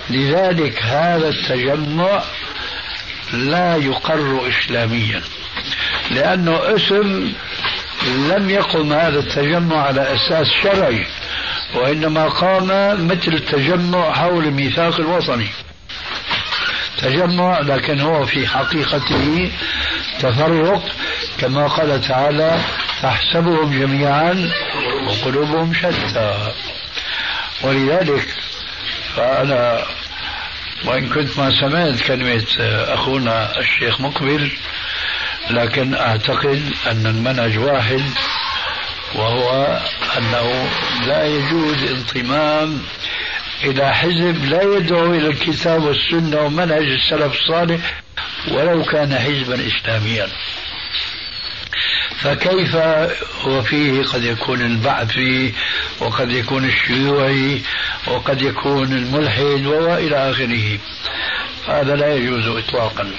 لذلك 0.09 0.81
هذا 0.83 1.29
التجمع 1.29 2.23
لا 3.33 3.75
يقر 3.75 4.49
إسلاميا 4.49 5.21
لأنه 6.11 6.75
اسم 6.75 7.33
لم 8.29 8.49
يقم 8.49 8.93
هذا 8.93 9.19
التجمع 9.19 9.81
على 9.81 10.15
أساس 10.15 10.47
شرعي 10.63 11.05
وإنما 11.75 12.27
قام 12.27 12.67
مثل 13.07 13.33
التجمع 13.33 14.13
حول 14.13 14.45
الميثاق 14.45 14.99
الوطني 14.99 15.47
تجمع 16.97 17.59
لكن 17.59 17.99
هو 17.99 18.25
في 18.25 18.47
حقيقته 18.47 19.51
تفرق. 20.19 20.83
كما 21.37 21.67
قال 21.67 22.01
تعالى 22.01 22.59
تحسبهم 23.01 23.79
جميعا 23.79 24.49
وقلوبهم 25.07 25.73
شتى. 25.73 26.53
ولذلك 27.63 28.27
فأنا 29.15 29.85
وإن 30.85 31.09
كنت 31.09 31.39
ما 31.39 31.51
سمعت 31.59 32.01
كلمة 32.01 32.45
أخونا 32.93 33.59
الشيخ 33.59 34.01
مقبل 34.01 34.51
لكن 35.49 35.93
أعتقد 35.93 36.73
أن 36.87 37.05
المنهج 37.05 37.57
واحد 37.57 38.01
وهو 39.15 39.79
أنه 40.17 40.69
لا 41.07 41.25
يجوز 41.25 41.83
انضمام 41.83 42.81
إلى 43.63 43.93
حزب 43.95 44.45
لا 44.45 44.61
يدعو 44.63 45.13
إلى 45.13 45.27
الكتاب 45.27 45.83
والسنة 45.83 46.41
ومنهج 46.41 46.85
السلف 46.85 47.33
الصالح 47.33 48.01
ولو 48.51 48.83
كان 48.83 49.15
حزبا 49.15 49.67
إسلاميا. 49.67 50.27
فكيف 52.17 52.77
وفيه 53.45 54.03
قد 54.03 54.23
يكون 54.23 54.61
البعثي 54.61 55.53
وقد 55.99 56.31
يكون 56.31 56.65
الشيوعي 56.65 57.61
وقد 58.07 58.41
يكون 58.41 58.93
الملحد 58.93 59.65
وإلى 59.65 60.31
آخره؟ 60.31 60.79
هذا 61.67 61.95
لا 61.95 62.15
يجوز 62.15 62.47
إطلاقا. 62.47 63.11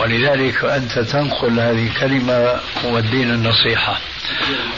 ولذلك 0.00 0.64
أنت 0.64 0.98
تنقل 0.98 1.60
هذه 1.60 1.86
الكلمة 1.86 2.60
والدين 2.84 3.30
النصيحة. 3.30 3.98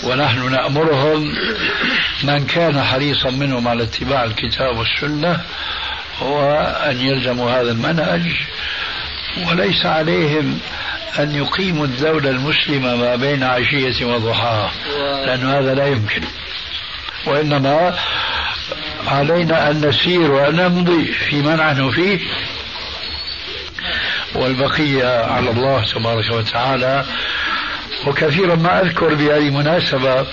ونحن 0.04 0.52
نأمرهم 0.52 1.34
من 2.22 2.46
كان 2.46 2.82
حريصا 2.82 3.30
منهم 3.30 3.68
على 3.68 3.82
اتباع 3.82 4.24
الكتاب 4.24 4.78
والسنة 4.78 5.40
هو 6.22 6.50
أن 6.90 6.96
يلزموا 7.00 7.50
هذا 7.50 7.70
المنهج 7.72 8.22
وليس 9.50 9.86
عليهم 9.86 10.58
أن 11.18 11.34
يقيموا 11.34 11.84
الدولة 11.86 12.30
المسلمة 12.30 12.96
ما 12.96 13.16
بين 13.16 13.42
عشية 13.42 14.04
وضحاها 14.04 14.70
لأن 15.26 15.46
هذا 15.46 15.74
لا 15.74 15.86
يمكن. 15.86 16.22
وإنما 17.26 17.98
علينا 19.06 19.70
أن 19.70 19.88
نسير 19.88 20.30
ونمضي 20.32 21.04
في 21.04 21.36
من 21.36 21.56
نحن 21.56 21.90
فيه. 21.90 22.18
والبقية 24.34 25.24
على 25.24 25.50
الله 25.50 25.84
تبارك 25.84 26.30
وتعالى. 26.30 27.04
وكثيرا 28.06 28.54
ما 28.54 28.82
أذكر 28.82 29.14
بهذه 29.14 29.48
المناسبة. 29.48 30.26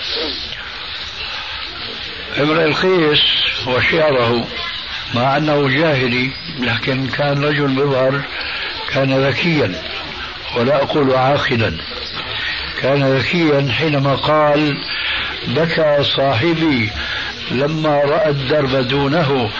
امرئ 2.38 2.64
القيس 2.64 3.20
وشعره 3.66 4.46
مع 5.14 5.36
أنه 5.36 5.68
جاهلي 5.68 6.30
لكن 6.58 7.06
كان 7.06 7.44
رجل 7.44 7.68
بظهر 7.68 8.22
كان 8.92 9.26
ذكيا 9.26 9.82
ولا 10.56 10.82
أقول 10.82 11.14
عاقلا. 11.14 11.76
كان 12.82 13.16
ذكيا 13.16 13.72
حينما 13.72 14.14
قال 14.14 14.78
بكى 15.46 16.04
صاحبي 16.16 16.90
لما 17.50 18.00
رأى 18.00 18.30
الدرب 18.30 18.88
دونه 18.88 19.50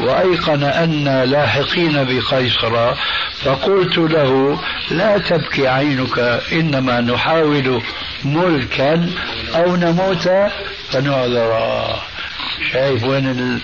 وأيقن 0.00 0.62
أن 0.62 1.22
لاحقين 1.24 2.04
بقيصر 2.04 2.94
فقلت 3.42 3.98
له 3.98 4.60
لا 4.90 5.18
تبكي 5.18 5.68
عينك 5.68 6.18
إنما 6.52 7.00
نحاول 7.00 7.82
ملكا 8.24 9.10
أو 9.54 9.76
نموت 9.76 10.30
فنعذرا 10.90 12.02
شايف 12.72 13.04
وين 13.04 13.60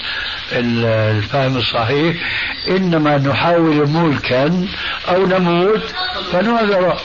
الفهم 0.53 1.57
الصحيح؟ 1.57 2.17
إنما 2.69 3.19
نحاول 3.19 3.89
ملكا 3.89 4.67
أو 5.09 5.27
نموت 5.27 5.95
فنعذر. 6.33 6.97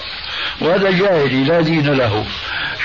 وهذا 0.62 0.92
جاهلي 0.92 1.44
لا 1.44 1.62
دين 1.62 1.94
له. 1.94 2.26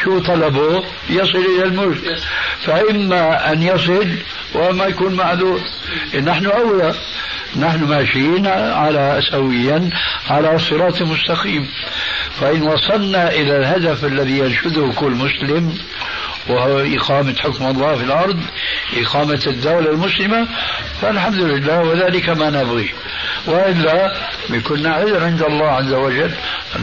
شو 0.05 0.19
طلبه؟ 0.19 0.85
يصل 1.11 1.39
إلى 1.39 1.65
الملك. 1.65 2.19
فإما 2.65 3.53
أن 3.53 3.63
يصل 3.63 4.09
وما 4.55 4.85
يكون 4.87 5.15
معذور 5.15 5.61
نحن 6.25 6.47
أولى. 6.47 6.95
نحن 7.57 7.85
ماشيين 7.85 8.47
على 8.47 9.21
سويا 9.31 9.91
على 10.31 10.59
صراط 10.59 11.03
مستقيم. 11.03 11.69
فإن 12.41 12.63
وصلنا 12.63 13.31
إلى 13.31 13.57
الهدف 13.57 14.05
الذي 14.05 14.39
ينشده 14.39 14.93
كل 14.97 15.11
مسلم 15.11 15.79
وهو 16.49 16.79
إقامة 16.79 17.35
حكم 17.39 17.67
الله 17.67 17.97
في 17.97 18.05
الأرض 18.05 18.41
إقامة 18.97 19.43
الدولة 19.47 19.91
المسلمة 19.91 20.49
فالحمد 21.01 21.39
لله 21.41 21.81
وذلك 21.81 22.29
ما 22.29 22.51
نبغي. 22.51 22.95
وإلا 23.47 24.17
بكل 24.49 24.87
عذر 24.87 25.25
عند 25.25 25.43
الله 25.43 25.67
عز 25.67 25.93
وجل 25.93 26.35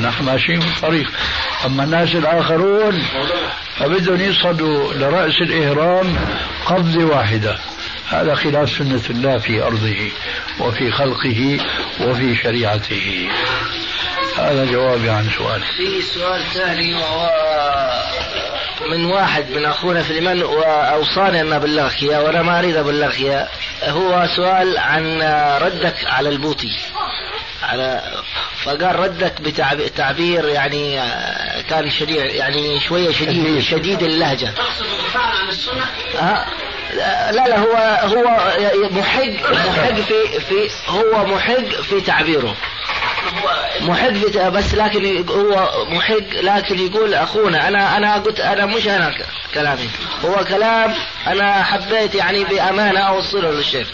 نحن 0.02 0.26
ماشيين 0.26 0.60
في 0.60 0.78
الطريق. 0.78 1.12
أما 1.66 1.84
الناس 1.84 2.16
الآخرون 2.16 3.04
فبدهم 3.78 4.22
يصعدوا 4.22 4.94
لرأس 4.94 5.42
الإهرام 5.42 6.16
قبضة 6.66 7.04
واحدة. 7.04 7.58
هذا 8.10 8.36
خلاف 8.36 8.70
سنة 8.70 9.02
الله 9.10 9.38
في 9.38 9.62
أرضه 9.64 10.12
وفي 10.60 10.92
خلقه 10.92 11.58
وفي 12.02 12.36
شريعته. 12.36 13.30
هذا 14.38 14.66
جوابي 14.66 15.10
عن 15.10 15.30
سؤالك. 15.38 15.64
في 15.64 16.02
سؤال 16.02 16.42
ثاني 16.54 16.94
وهو 16.94 17.30
من 18.82 19.06
واحد 19.06 19.50
من 19.52 19.66
أخونا 19.66 20.04
في 20.04 20.12
اليمن 20.12 20.44
وأوصاني 20.44 21.42
أن 21.42 21.54
أبلغك 21.54 22.04
اياه 22.04 22.22
وأنا 22.24 22.42
ما 22.42 22.60
أريد 22.60 22.78
أبلغك 22.78 23.20
اياه 23.20 23.48
هو 23.84 24.28
سؤال 24.36 24.78
عن 24.78 25.22
ردك 25.62 25.96
على 26.06 26.30
البوطي 26.30 26.72
على 27.64 28.02
فقال 28.64 28.96
ردك 29.00 29.42
بتعبير 29.42 30.48
يعني 30.48 31.02
كان 31.70 31.90
شديد 31.90 32.18
يعني 32.18 32.80
شوية 32.80 33.12
شديد 33.12 33.60
شديد. 33.60 34.04
اللهجة. 34.04 34.46
تقصد 34.46 34.86
الدفاع 34.86 35.24
عن 35.24 35.48
السنة؟ 35.50 35.86
لا 36.94 37.32
لا 37.32 37.60
هو 37.60 37.76
هو 38.04 38.24
محق 38.92 39.52
محق 39.52 39.94
في 39.94 40.40
في 40.40 40.70
هو 40.88 41.26
محق 41.26 41.82
في 41.82 42.02
تعبيره. 42.02 42.56
محق 43.82 44.48
بس 44.50 44.74
لكن 44.74 45.30
هو 45.30 45.70
محق 45.90 46.42
لكن 46.42 46.80
يقول 46.80 47.14
أخونا 47.14 47.68
أنا 47.68 47.98
أنا 47.98 48.16
قلت 48.18 48.40
أنا 48.40 48.66
مش 48.66 48.88
أنا 48.88 49.14
كلامي. 49.54 49.90
هو 50.26 50.44
كلام 50.44 50.94
أنا 51.28 51.64
حبيت 51.64 52.16
يعني 52.16 52.44
بأمانة 52.44 53.00
أوصله 53.00 53.52
للشيخ. 53.52 53.88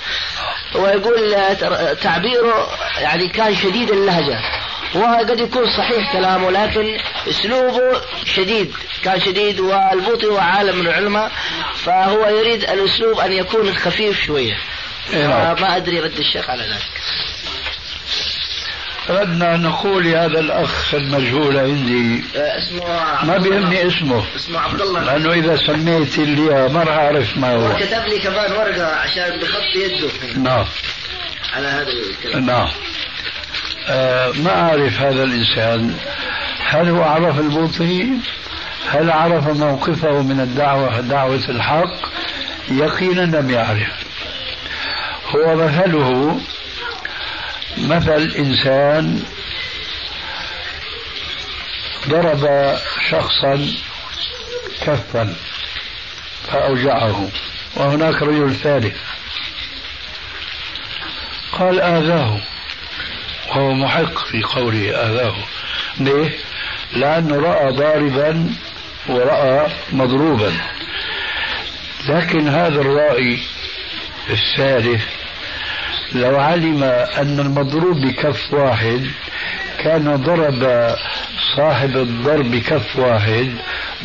هو 0.76 0.88
يقول 0.88 1.36
تعبيره 2.02 2.68
يعني 3.00 3.28
كان 3.28 3.56
شديد 3.56 3.92
اللهجة. 3.92 4.39
وقد 4.96 5.39
يكون 5.39 5.66
صحيح 5.78 6.14
كلامه 6.14 6.52
لكن 6.52 6.98
أسلوبه 7.30 8.02
شديد 8.26 8.74
كان 9.04 9.22
شديد 9.22 9.60
والبوطي 9.60 10.26
هو 10.26 10.38
عالم 10.38 10.80
من 10.80 10.88
العلماء 10.88 11.32
فهو 11.76 12.30
يريد 12.30 12.64
الأسلوب 12.64 13.20
أن 13.20 13.34
يكون 13.34 13.74
خفيف 13.74 14.26
شوية. 14.26 14.58
إيه. 15.14 15.28
ما 15.28 15.78
أدري 15.78 16.00
رد 16.00 16.18
الشيخ 16.18 16.50
على 16.50 16.64
ذلك. 16.64 17.02
أردنا 19.10 19.58
نقول 19.58 20.04
لهذا 20.04 20.39
الأخ 20.39 20.94
المجهول 20.94 21.58
عندي 21.58 22.24
آه، 22.36 22.58
اسمه 22.58 23.26
ما 23.26 23.38
بيهمني 23.38 23.88
اسمه. 23.88 24.24
اسمه 24.36 24.60
عبد 24.60 24.82
الله. 24.82 25.04
لأنه 25.04 25.34
إذا 25.34 25.58
سميت 25.58 26.18
لي 26.18 26.70
ما 26.70 26.84
راح 26.84 26.98
أعرف 26.98 27.38
ما 27.38 27.56
هو 27.56 27.76
كتب 27.76 28.06
لي 28.08 28.20
كمان 28.20 28.52
ورقة 28.52 28.86
عشان 28.86 29.39
بخط 29.39 29.76
يده. 29.76 30.10
نعم. 30.38 30.66
على 31.54 31.68
هذا 31.68 31.88
الكلام. 31.88 32.46
نعم. 32.46 32.70
ما 34.36 34.52
أعرف 34.62 35.02
هذا 35.02 35.24
الإنسان. 35.24 35.98
هل 36.66 36.90
هو 36.90 37.04
عرف 37.04 37.40
البوطي؟ 37.40 38.10
هل 38.90 39.12
عرف 39.12 39.48
موقفه 39.48 40.22
من 40.22 40.40
الدعوة 40.40 41.00
دعوة 41.00 41.44
الحق؟ 41.50 41.94
يقينا 42.72 43.22
لم 43.22 43.50
يعرف. 43.50 43.94
هو 45.36 45.56
مثله 45.56 46.40
مثل 47.78 48.34
إنسان 48.38 49.24
ضرب 52.10 52.76
شخصا 53.10 53.68
كفا 54.82 55.36
فأوجعه. 56.48 57.30
وهناك 57.76 58.22
رجل 58.22 58.56
ثالث. 58.56 58.98
قال 61.60 61.82
آذاه. 61.82 62.51
وهو 63.52 63.74
محق 63.74 64.18
في 64.18 64.43
قوله 64.43 64.89
آذاه 64.89 65.36
ليه؟ 65.99 66.30
لأنه 66.93 67.36
رأى 67.36 67.72
ضاربا 67.72 68.54
ورأى 69.10 69.68
مضروبا. 69.91 70.54
لكن 72.10 72.47
هذا 72.47 72.82
الرائي 72.82 73.39
الثالث 74.30 75.04
لو 76.14 76.39
علم 76.39 76.84
أن 76.84 77.39
المضروب 77.39 77.97
بكف 78.02 78.54
واحد 78.54 79.08
كان 79.84 80.16
ضرب 80.16 80.95
صاحب 81.58 81.97
الضرب 81.97 82.52
بكف 82.52 82.95
واحد 82.95 83.52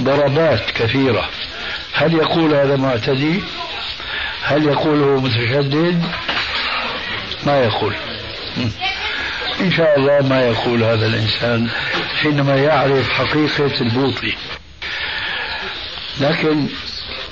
ضربات 0.01 0.70
كثيرة. 0.70 1.28
هل 1.92 2.14
يقول 2.14 2.55
هذا 2.55 2.76
معتدي؟ 2.76 3.40
هل 4.42 4.66
يقول 4.66 5.03
هو 5.03 5.20
متشدد؟ 5.20 6.03
ما 7.47 7.64
يقول. 7.64 7.94
إن 9.61 9.72
شاء 9.72 9.98
الله 9.98 10.28
ما 10.28 10.40
يقول 10.40 10.82
هذا 10.84 11.07
الإنسان 11.07 11.68
حينما 12.22 12.57
يعرف 12.57 13.12
حقيقة 13.12 13.80
البوطي 13.80 14.34
لكن 16.20 16.66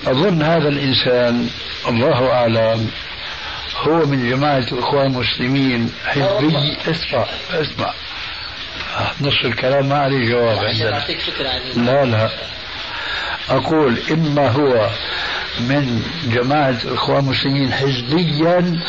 أظن 0.07 0.43
هذا 0.43 0.69
الإنسان 0.69 1.49
الله 1.89 2.33
أعلم 2.33 2.91
هو 3.83 4.07
من 4.07 4.31
جماعة 4.31 4.65
الإخوان 4.73 5.07
المسلمين 5.07 5.93
حزبي 6.07 6.77
اسمع 6.91 7.27
اسمع. 7.53 7.93
نص 9.21 9.45
الكلام 9.45 9.89
ما 9.89 9.99
عليه 9.99 10.29
جواب 10.31 10.59
عندنا. 10.65 10.99
لا 11.77 12.05
لا. 12.05 12.29
أقول 13.51 13.99
إما 14.13 14.49
هو 14.49 14.89
من 15.61 16.03
جماعة 16.25 16.77
الإخوان 16.85 17.19
المسلمين 17.25 17.73
حزبيا 17.73 18.81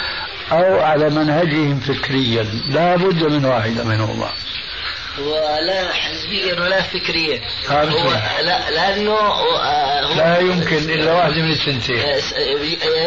أو 0.52 0.80
على 0.80 1.10
منهجهم 1.10 1.80
فكريا. 1.80 2.44
لا 2.70 2.96
بد 2.96 3.24
من 3.24 3.46
واحدة 3.46 3.84
منهما. 3.84 4.30
ولا 5.20 5.94
حزبيا 5.94 6.62
ولا 6.62 6.82
فكريا 6.82 7.42
هو 7.70 8.12
لا 8.42 8.70
لأنه 8.70 9.12
هو 9.12 10.16
لا 10.16 10.40
يمكن 10.40 10.90
إلا 10.90 11.14
واحدة 11.14 11.42
من 11.42 11.52
الثنتين 11.52 11.98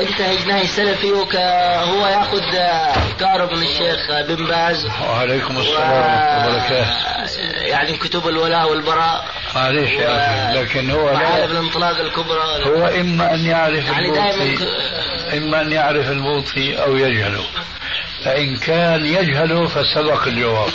ينتهج 0.00 0.46
نهي 0.46 0.66
سلفي 0.66 1.12
وهو 1.12 2.06
يأخذ 2.06 2.54
افكاره 2.54 3.56
من 3.56 3.62
الشيخ 3.62 3.98
بن 4.28 4.46
باز. 4.46 4.86
وعليكم 5.08 5.58
السلام 5.58 5.92
ورحمة 5.92 6.46
الله 6.46 6.48
وبركاته. 6.48 6.90
يعني 7.66 7.92
كتب 7.92 8.28
الولاء 8.28 8.70
والبراء. 8.70 9.24
معليش 9.54 9.90
يا 9.90 10.16
أخي 10.16 10.60
لكن 10.60 10.90
هو 10.90 11.12
معالم 11.14 11.50
الانطلاق 11.50 12.00
الكبرى. 12.00 12.64
هو 12.66 12.86
إما 12.86 13.34
أن 13.34 13.46
يعرف 13.46 13.84
يعني 13.84 14.06
البوطي 14.06 14.68
إما 15.32 15.60
أن 15.60 15.72
يعرف 15.72 16.10
البوطي 16.10 16.82
أو 16.82 16.96
يجهله. 16.96 17.44
فإن 18.24 18.56
كان 18.56 19.06
يجهله 19.06 19.66
فسبق 19.66 20.26
الجواب. 20.26 20.70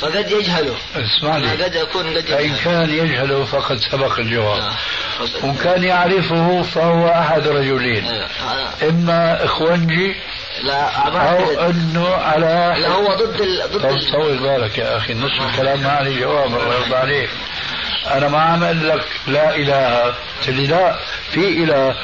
فقد 0.00 0.30
يجهله 0.30 0.76
اسمعني. 0.96 1.62
قد 1.62 1.74
يكون 1.74 2.16
قد 2.16 2.24
فإن 2.24 2.54
كان 2.64 2.90
يجهله 2.90 3.44
فقد 3.44 3.78
سبق 3.78 4.18
الجواب. 4.18 4.62
آه. 4.62 4.74
وإن 5.42 5.54
كان 5.54 5.84
يعرفه 5.84 6.62
فهو 6.62 7.08
أحد 7.08 7.46
رجلين. 7.48 8.04
آه. 8.06 8.28
آه. 8.42 8.88
إما 8.88 9.44
إخوانجي 9.44 10.14
لا 10.62 10.88
أو 11.30 11.60
أنه 11.60 12.08
على 12.08 12.74
لا 12.78 12.88
هو 12.88 13.14
ضد 13.14 13.40
ال... 13.40 13.62
ضد 13.72 13.82
طول 13.82 14.12
طول 14.12 14.38
بالك 14.38 14.78
يا 14.78 14.96
أخي 14.96 15.14
نص 15.14 15.40
الكلام 15.40 15.80
ما 15.80 15.90
عليه 15.90 16.20
جواب 16.20 16.46
الله 16.46 16.74
يرضى 16.74 16.94
عليك. 16.96 17.30
أنا 18.06 18.28
ما 18.28 18.40
عم 18.40 18.62
أقول 18.64 18.88
لك 18.88 19.04
لا 19.26 19.56
إله. 19.56 20.04
قلت 20.04 20.48
لي 20.48 20.66
لا 20.66 20.96
في 21.30 21.48
إله. 21.48 21.96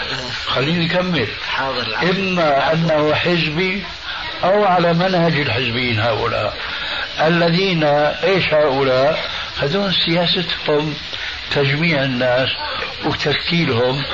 خليني 0.46 0.86
أكمل. 0.86 1.28
حاضر. 1.48 1.96
إما 2.02 2.72
أنه 2.72 3.14
حزبي 3.14 3.84
أو 4.44 4.64
على 4.64 4.92
منهج 4.92 5.40
الحزبيين 5.40 6.00
هؤلاء. 6.00 6.56
الذين 7.20 7.84
إيش 7.84 8.54
هؤلاء؟ 8.54 9.30
هذول 9.62 9.94
سياستهم 9.94 10.94
تجميع 11.50 12.04
الناس 12.04 12.48
وتشكيلهم 13.04 14.04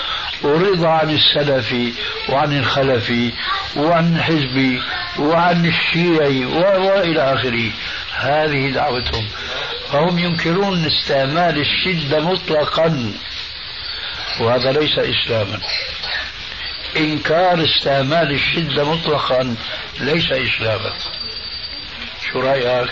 ورضا 0.42 0.88
عن 0.88 1.11
السلفي 1.11 1.92
وعن 2.28 2.59
الخلفي 2.59 3.32
وعن 3.76 4.16
الحزبي 4.16 4.82
وعن 5.18 5.66
الشيعي 5.66 6.44
والى 6.44 7.34
آخره. 7.34 7.70
هذه 8.16 8.70
دعوتهم. 8.70 9.28
فهم 9.92 10.18
ينكرون 10.18 10.86
استعمال 10.86 11.59
الشدة 11.59 12.20
مطلقا. 12.20 13.12
وهذا 14.40 14.72
ليس 14.72 14.99
اسلاما. 14.99 15.61
إنكار 16.97 17.64
استعمال 17.64 18.32
الشدة 18.32 18.84
مطلقا 18.84 19.57
ليس 20.01 20.32
إسلاما. 20.32 20.92
شو 22.32 22.40
رأيك؟ 22.40 22.90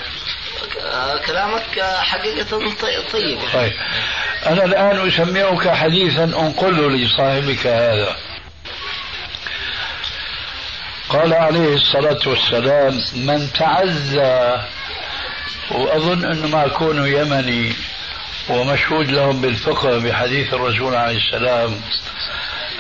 كلامك 1.27 1.81
حقيقة 1.81 2.59
طيب. 3.13 3.39
طيب. 3.55 3.73
أنا 4.47 4.65
الآن 4.65 5.09
أسمعك 5.09 5.69
حديثا 5.69 6.25
أنقله 6.25 6.91
لصاحبك 6.91 7.67
هذا. 7.67 8.17
قال 11.09 11.35
عليه 11.35 11.75
الصلاة 11.75 12.21
والسلام 12.27 13.01
من 13.15 13.53
تعزى 13.53 14.61
وأظن 15.71 16.25
أنه 16.25 16.47
ما 16.49 16.69
كونه 16.69 17.09
يمني 17.09 17.73
ومشهود 18.49 19.11
لهم 19.11 19.41
بالفقه 19.41 19.99
بحديث 19.99 20.55
الرسول 20.55 20.95
عليه 20.95 21.17
السلام 21.17 21.81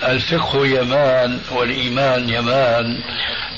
الفقه 0.02 0.66
يمان 0.66 1.40
والإيمان 1.50 2.28
يمان. 2.28 3.00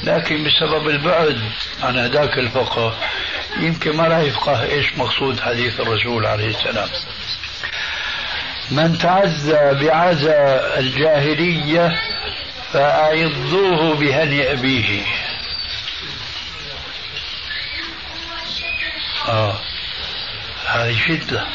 لكن 0.02 0.44
بسبب 0.44 0.88
البعد 0.88 1.40
عن 1.82 1.98
هذاك 1.98 2.38
الفقه 2.38 2.98
يمكن 3.56 3.96
ما 3.96 4.08
لا 4.08 4.22
يفقه 4.22 4.62
إيش 4.62 4.86
مقصود 4.96 5.40
حديث 5.40 5.80
الرسول 5.80 6.26
عليه 6.26 6.48
السلام. 6.48 6.88
من 8.70 8.98
تعزى 8.98 9.74
بعزى 9.74 10.36
الجاهلية 10.78 11.98
فأعضوه 12.72 13.94
بهني 13.94 14.52
أبيه. 14.52 15.02
آه. 19.28 19.60
هذه 20.66 20.96
شدة. 21.08 21.46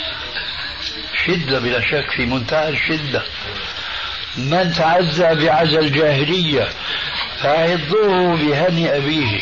شدة 1.25 1.59
بلا 1.59 1.81
شك 1.81 2.11
في 2.11 2.25
منتهى 2.25 2.69
الشدة. 2.69 3.23
من 4.37 4.73
تعزى 4.73 5.45
بعزى 5.45 5.79
الجاهلية 5.79 6.69
فأعضوه 7.43 8.35
بهني 8.35 8.97
أبيه. 8.97 9.41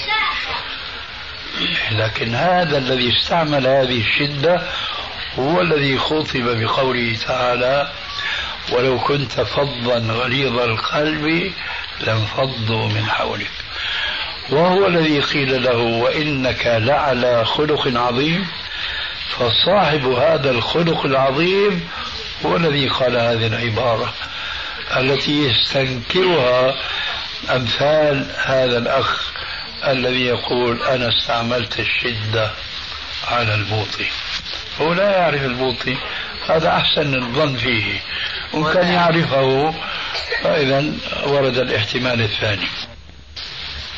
لكن 1.91 2.36
هذا 2.36 2.78
الذي 2.78 3.16
استعمل 3.16 3.68
هذه 3.68 4.02
الشدة 4.02 4.62
هو 5.39 5.62
الذي 5.62 5.97
خطب 5.97 6.43
بقوله 6.43 7.18
تعالى 7.28 7.91
ولو 8.72 9.00
كنت 9.00 9.41
فظا 9.41 9.97
غليظ 9.97 10.60
القلب 10.60 11.52
لانفضوا 12.02 12.88
من 12.88 13.06
حولك 13.10 13.52
وهو 14.50 14.88
الذي 14.88 15.20
قيل 15.20 15.64
له 15.64 15.78
وإنك 15.78 16.66
لعلى 16.66 17.45
خلق 17.45 18.00
عظيم 18.00 18.47
فصاحب 19.30 20.06
هذا 20.06 20.52
الخلق 20.52 21.06
العظيم 21.06 21.88
هو 22.45 22.56
الذي 22.56 22.88
قال 22.88 23.18
هذه 23.18 23.47
العبارة 23.47 24.14
التي 24.97 25.45
يستنكرها 25.45 26.76
أمثال 27.50 28.32
هذا 28.38 28.78
الأخ 28.78 29.32
الذي 29.88 30.26
يقول 30.26 30.84
أنا 30.84 31.10
استعملت 31.10 31.80
الشدة 31.80 32.52
على 33.28 33.56
البوطي. 33.56 34.06
هو 34.82 34.94
لا 34.94 35.18
يعرف 35.18 35.44
البوطي 35.44 35.98
هذا 36.50 36.70
أحسن 36.70 37.16
الظن 37.16 37.58
فيه. 37.58 38.02
وإن 38.54 38.74
كان 38.74 38.94
يعرفه 38.94 39.74
فإذا 40.44 40.94
ورد 41.26 41.58
الاحتمال 41.58 42.22
الثاني. 42.22 42.68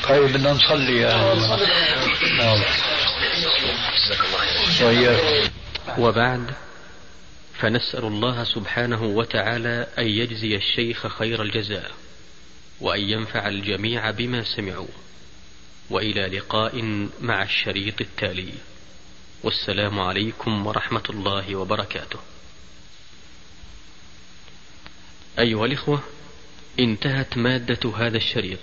طيب 0.09 0.23
بدنا 0.23 0.51
نصلي 0.51 0.97
يا 0.99 1.35
نعم. 2.37 2.63
وبعد 5.97 6.51
فنسأل 7.59 8.03
الله 8.03 8.43
سبحانه 8.43 9.03
وتعالى 9.03 9.87
أن 9.99 10.07
يجزي 10.07 10.55
الشيخ 10.55 11.07
خير 11.07 11.41
الجزاء. 11.41 11.91
وأن 12.81 13.01
ينفع 13.01 13.47
الجميع 13.47 14.11
بما 14.11 14.43
سمعوا. 14.43 14.87
وإلى 15.89 16.27
لقاء 16.37 16.81
مع 17.21 17.43
الشريط 17.43 18.01
التالي. 18.01 18.53
والسلام 19.43 19.99
عليكم 19.99 20.67
ورحمة 20.67 21.03
الله 21.09 21.55
وبركاته. 21.55 22.19
أيها 25.39 25.65
الإخوة 25.65 26.03
انتهت 26.79 27.37
مادة 27.37 27.97
هذا 27.97 28.17
الشريط. 28.17 28.59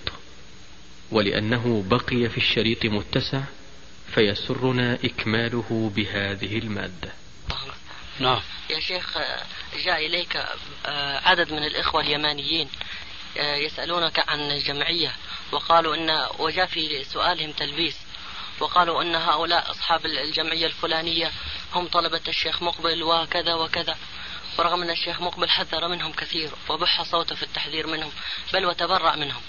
ولأنه 1.11 1.85
بقي 1.89 2.29
في 2.29 2.37
الشريط 2.37 2.85
متسع 2.85 3.43
فيسرنا 4.15 4.99
إكماله 5.05 5.93
بهذه 5.97 6.59
المادة. 6.59 7.13
نعم. 8.21 8.41
يا 8.71 8.81
شيخ 8.81 9.19
جاء 9.85 10.07
إليك 10.07 10.37
آه، 10.87 11.29
عدد 11.29 11.53
من 11.53 11.65
الإخوة 11.65 12.01
اليمانيين. 12.01 12.69
يسألونك 13.37 14.29
عن 14.29 14.59
جمعية 14.59 15.17
وقالوا 15.53 15.95
أن 15.95 16.27
وجاء 16.39 16.67
في 16.67 17.05
سؤالهم 17.05 17.53
تلبيس 17.53 17.97
وقالوا 18.61 19.03
أن 19.03 19.15
هؤلاء 19.15 19.71
أصحاب 19.71 20.07
الجمعية 20.07 20.67
الفلانية 20.67 21.33
هم 21.75 21.87
طلبة 21.87 22.21
الشيخ 22.29 22.63
مقبل 22.63 23.03
وكذا 23.03 23.55
وكذا 23.55 23.97
ورغم 24.59 24.83
أن 24.83 24.91
الشيخ 24.91 25.21
مقبل 25.21 25.49
حذر 25.49 25.89
منهم 25.89 26.13
كثير 26.13 26.51
وبح 26.69 27.03
صوته 27.03 27.35
في 27.35 27.43
التحذير 27.43 27.87
منهم 27.87 28.13
بل 28.53 28.67
وتبرع 28.67 29.17
منهم 29.17 29.43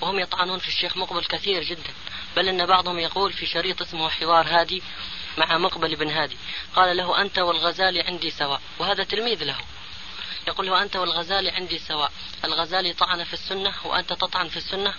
وهم 0.00 0.18
يطعنون 0.18 0.58
في 0.58 0.68
الشيخ 0.68 0.96
مقبل 0.96 1.24
كثير 1.24 1.62
جدا 1.62 1.92
بل 2.36 2.48
أن 2.48 2.66
بعضهم 2.66 2.98
يقول 2.98 3.32
في 3.32 3.46
شريط 3.46 3.82
اسمه 3.82 4.08
حوار 4.08 4.46
هادي 4.46 4.82
مع 5.38 5.58
مقبل 5.58 5.96
بن 5.96 6.10
هادي 6.10 6.36
قال 6.76 6.96
له 6.96 7.20
أنت 7.20 7.38
والغزالي 7.38 8.00
عندي 8.00 8.30
سواء 8.30 8.60
وهذا 8.78 9.04
تلميذ 9.04 9.44
له. 9.44 9.56
يقول 10.48 10.66
له 10.66 10.82
أنت 10.82 10.96
والغزالي 10.96 11.50
عندي 11.50 11.78
سواء. 11.78 12.12
الغزالي 12.44 12.92
طعن 12.92 13.24
في 13.24 13.34
السنة 13.34 13.74
وأنت 13.84 14.12
تطعن 14.12 14.48
في 14.48 14.56
السنة 14.56 14.94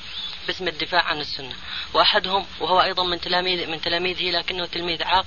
باسم 0.47 0.67
الدفاع 0.67 1.03
عن 1.03 1.19
السنة. 1.19 1.55
وأحدهم 1.93 2.45
وهو 2.59 2.81
أيضا 2.81 3.03
من 3.03 3.21
تلاميذ 3.21 3.67
من 3.67 3.81
تلاميذه 3.81 4.31
لكنه 4.31 4.65
تلميذ 4.65 5.03
عاق 5.03 5.25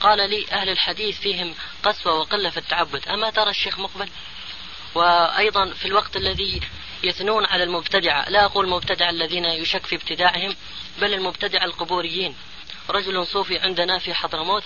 قال 0.00 0.30
لي 0.30 0.46
أهل 0.52 0.68
الحديث 0.68 1.20
فيهم 1.20 1.54
قسوة 1.82 2.14
وقلة 2.14 2.50
في 2.50 2.56
التعبد. 2.56 3.08
أما 3.08 3.30
ترى 3.30 3.50
الشيخ 3.50 3.78
مقبل؟ 3.78 4.08
وأيضا 4.94 5.72
في 5.72 5.84
الوقت 5.84 6.16
الذي 6.16 6.60
يثنون 7.04 7.44
على 7.44 7.64
المبتدعة 7.64 8.28
لا 8.28 8.44
أقول 8.44 8.64
المبتدعة 8.64 9.10
الذين 9.10 9.44
يشك 9.44 9.86
في 9.86 9.94
ابتداعهم 9.94 10.56
بل 11.00 11.14
المبتدعة 11.14 11.64
القبوريين. 11.64 12.36
رجل 12.90 13.26
صوفي 13.26 13.58
عندنا 13.58 13.98
في 13.98 14.14
حضرموت 14.14 14.64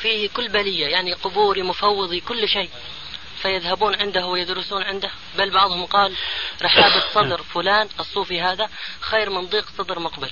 فيه 0.00 0.28
كل 0.28 0.48
بلية 0.48 0.86
يعني 0.86 1.12
قبوري 1.12 1.62
مفوضي 1.62 2.20
كل 2.20 2.48
شيء. 2.48 2.70
فيذهبون 3.42 3.94
عنده 3.94 4.26
ويدرسون 4.26 4.82
عنده. 4.82 5.10
بل 5.38 5.50
بعضهم 5.50 5.86
قال 5.86 6.16
رحابة 6.62 7.04
صدر 7.14 7.42
فلان 7.42 7.88
الصوفي 8.00 8.40
هذا 8.40 8.68
خير 9.00 9.30
من 9.30 9.46
ضيق 9.46 9.66
صدر 9.78 9.98
مقبل. 9.98 10.30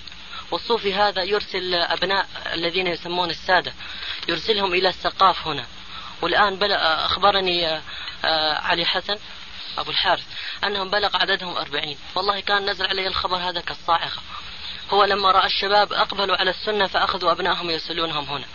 والصوفي 0.50 0.94
هذا 0.94 1.22
يرسل 1.22 1.74
أبناء 1.74 2.26
الذين 2.52 2.86
يسمون 2.86 3.30
السادة 3.30 3.72
يرسلهم 4.28 4.74
إلى 4.74 4.88
السقاف 4.88 5.46
هنا. 5.46 5.66
والآن 6.22 6.72
أخبرني 6.72 7.80
آه، 8.24 8.58
علي 8.58 8.84
حسن 8.84 9.16
أبو 9.78 9.90
الحارث 9.90 10.24
أنهم 10.64 10.90
بلغ 10.90 11.16
عددهم 11.16 11.56
أربعين. 11.56 11.98
والله 12.14 12.40
كان 12.40 12.70
نزل 12.70 12.86
علي 12.86 13.06
الخبر 13.06 13.36
هذا 13.36 13.60
كالصاعقة. 13.60 14.22
هو 14.90 15.04
لما 15.04 15.30
رأى 15.30 15.46
الشباب 15.46 15.92
أقبلوا 15.92 16.36
على 16.36 16.50
السنة 16.50 16.86
فأخذوا 16.86 17.32
أبنائهم 17.32 17.70
يرسلونهم 17.70 18.24
هنا. 18.24 18.46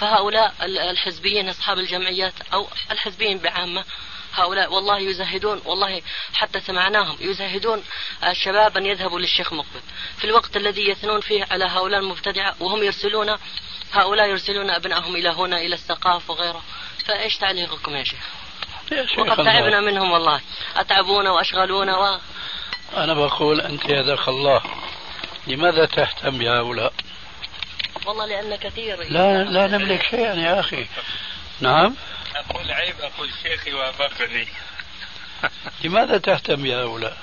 فهؤلاء 0.00 0.54
الحزبيين 0.64 1.48
أصحاب 1.48 1.78
الجمعيات 1.78 2.34
أو 2.52 2.68
الحزبيين 2.90 3.38
بعامة 3.38 3.84
هؤلاء 4.34 4.72
والله 4.72 4.98
يزهدون 4.98 5.62
والله 5.64 6.02
حتى 6.34 6.60
سمعناهم 6.60 7.16
يزهدون 7.20 7.84
الشباب 8.26 8.76
أن 8.76 8.86
يذهبوا 8.86 9.20
للشيخ 9.20 9.52
مقبل. 9.52 9.80
في 10.18 10.24
الوقت 10.24 10.56
الذي 10.56 10.88
يثنون 10.88 11.20
فيه 11.20 11.46
على 11.50 11.64
هؤلاء 11.64 12.00
المبتدعة 12.00 12.54
وهم 12.60 12.82
يرسلون 12.82 13.36
هؤلاء 13.92 14.28
يرسلون 14.28 14.70
أبنائهم 14.70 15.16
إلى 15.16 15.28
هنا 15.28 15.56
إلى 15.56 15.74
السقاف 15.74 16.30
وغيره. 16.30 16.62
فإيش 17.06 17.36
تعليقكم 17.36 17.96
يا 17.96 18.04
شيخ؟ 18.04 18.28
وقد 19.18 19.36
تعبنا 19.36 19.80
منهم 19.80 20.10
والله. 20.10 20.40
أتعبونا 20.76 21.30
وأشغلونا 21.30 21.96
و... 21.98 22.18
أنا 22.96 23.14
بقول 23.14 23.60
أنت 23.60 23.84
يا 23.84 24.28
الله 24.28 24.62
لماذا 25.46 25.86
تهتم 25.86 26.38
بهؤلاء؟ 26.38 26.92
والله 28.06 28.26
لأن 28.26 28.56
كثير 28.56 29.02
لا 29.02 29.44
لا 29.44 29.66
نملك 29.66 30.02
شيئا 30.10 30.34
يا 30.34 30.60
أخي. 30.60 30.86
نعم؟ 31.60 31.94
أقول 32.36 32.70
عيب 32.70 32.94
أقول 33.00 33.30
شيخي 33.42 33.72
وافقني 33.72 34.48
لماذا 35.84 36.18
تهتم 36.18 36.62
بهؤلاء؟ 36.62 37.16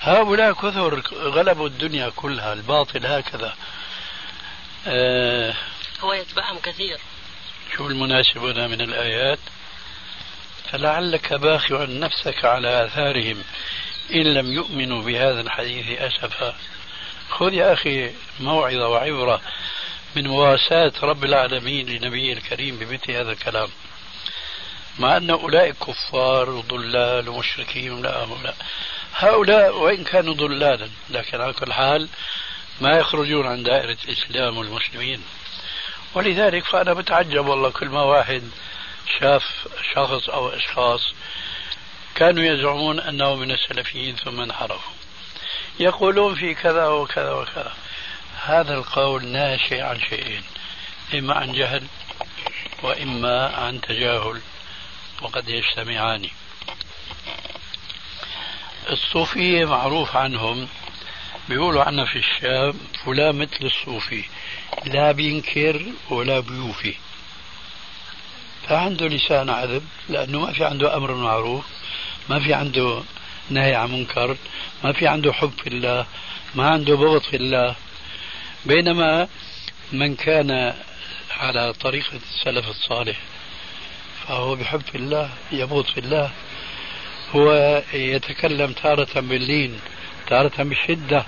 هؤلاء؟ 0.00 0.52
كثر 0.52 1.00
غلبوا 1.12 1.66
الدنيا 1.66 2.12
كلها 2.16 2.52
الباطل 2.52 3.06
هكذا. 3.06 3.54
آه 4.86 5.54
هو 6.00 6.12
يتبعهم 6.12 6.58
كثير. 6.58 6.98
شو 7.76 7.86
المناسب 7.86 8.38
هنا 8.38 8.66
من 8.66 8.80
الآيات؟ 8.80 9.38
فلعلك 10.70 11.32
باخع 11.32 11.84
نفسك 11.84 12.44
على 12.44 12.84
آثارهم 12.84 13.44
إن 14.14 14.34
لم 14.34 14.52
يؤمنوا 14.52 15.02
بهذا 15.02 15.40
الحديث 15.40 16.00
أسفا. 16.00 16.56
خذ 17.30 17.54
يا 17.54 17.72
أخي 17.72 18.10
موعظة 18.40 18.88
وعبرة 18.88 19.40
من 20.16 20.26
مواساة 20.28 20.92
رب 21.02 21.24
العالمين 21.24 21.86
لنبيه 21.86 22.32
الكريم 22.32 22.78
بمثل 22.78 23.12
هذا 23.12 23.32
الكلام. 23.32 23.68
مع 24.98 25.16
أن 25.16 25.30
أولئك 25.30 25.76
كفار 25.76 26.50
وضلال 26.50 27.28
ومشركين 27.28 28.02
لا 28.02 28.24
هؤلاء. 28.24 28.56
هؤلاء 29.14 29.76
وإن 29.76 30.04
كانوا 30.04 30.34
ضلالا 30.34 30.88
لكن 31.10 31.40
على 31.40 31.52
كل 31.52 31.72
حال 31.72 32.08
ما 32.80 32.98
يخرجون 32.98 33.46
عن 33.46 33.62
دائرة 33.62 33.96
الإسلام 34.04 34.58
والمسلمين. 34.58 35.22
ولذلك 36.14 36.64
فأنا 36.64 36.92
بتعجب 36.92 37.46
والله 37.46 37.70
كل 37.70 37.88
ما 37.88 38.02
واحد 38.02 38.42
شاف 39.20 39.68
شخص 39.94 40.28
أو 40.28 40.48
أشخاص 40.48 41.00
كانوا 42.14 42.44
يزعمون 42.44 43.00
أنه 43.00 43.34
من 43.34 43.50
السلفيين 43.50 44.16
ثم 44.16 44.40
انحرفوا. 44.40 44.95
يقولون 45.80 46.34
في 46.34 46.54
كذا 46.54 46.86
وكذا 46.86 47.32
وكذا. 47.32 47.72
هذا 48.42 48.74
القول 48.74 49.26
ناشئ 49.26 49.80
عن 49.80 50.00
شيئين. 50.00 50.42
إما 51.14 51.34
عن 51.34 51.52
جهل 51.52 51.86
وإما 52.82 53.56
عن 53.56 53.80
تجاهل 53.80 54.40
وقد 55.22 55.48
يجتمعان. 55.48 56.28
الصوفية 58.90 59.64
معروف 59.64 60.16
عنهم 60.16 60.68
بيقولوا 61.48 61.82
عنا 61.84 62.04
في 62.04 62.18
الشام 62.18 62.74
فلان 63.04 63.36
مثل 63.38 63.64
الصوفي 63.64 64.24
لا 64.84 65.12
بينكر 65.12 65.86
ولا 66.10 66.40
بيوفي. 66.40 66.94
فعنده 68.68 69.06
لسان 69.06 69.50
عذب 69.50 69.88
لأنه 70.08 70.40
ما 70.40 70.52
في 70.52 70.64
عنده 70.64 70.96
أمر 70.96 71.14
معروف 71.14 71.64
ما 72.28 72.40
في 72.40 72.54
عنده 72.54 73.02
نهي 73.50 73.74
عن 73.74 73.92
منكر 73.92 74.36
ما 74.84 74.92
في 74.92 75.06
عنده 75.06 75.32
حب 75.32 75.52
في 75.62 75.66
الله 75.66 76.06
ما 76.54 76.68
عنده 76.70 76.96
بغض 76.96 77.22
في 77.22 77.36
الله. 77.36 77.74
بينما 78.64 79.28
من 79.92 80.14
كان 80.16 80.74
على 81.30 81.72
طريقة 81.72 82.16
السلف 82.16 82.68
الصالح 82.68 83.16
فهو 84.26 84.54
بحب 84.54 84.80
في 84.80 84.94
الله 84.94 85.30
يبغض 85.52 85.84
في 85.84 86.00
الله. 86.00 86.30
هو 87.34 87.82
يتكلم 87.92 88.72
تارة 88.72 89.20
باللين 89.20 89.80
تارة 90.26 90.62
بالشدة 90.62 91.24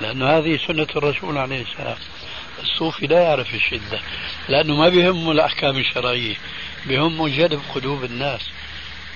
لأنه 0.00 0.38
هذه 0.38 0.58
سنة 0.66 0.86
الرسول 0.96 1.38
عليه 1.38 1.62
السلام. 1.62 1.98
الصوفي 2.62 3.06
لا 3.06 3.22
يعرف 3.22 3.54
الشدة 3.54 4.00
لأنه 4.48 4.76
ما 4.76 4.88
بيهمه 4.88 5.32
الأحكام 5.32 5.76
الشرعية 5.76 6.34
بيهمه 6.86 7.28
جلب 7.28 7.60
قلوب 7.74 8.04
الناس. 8.04 8.40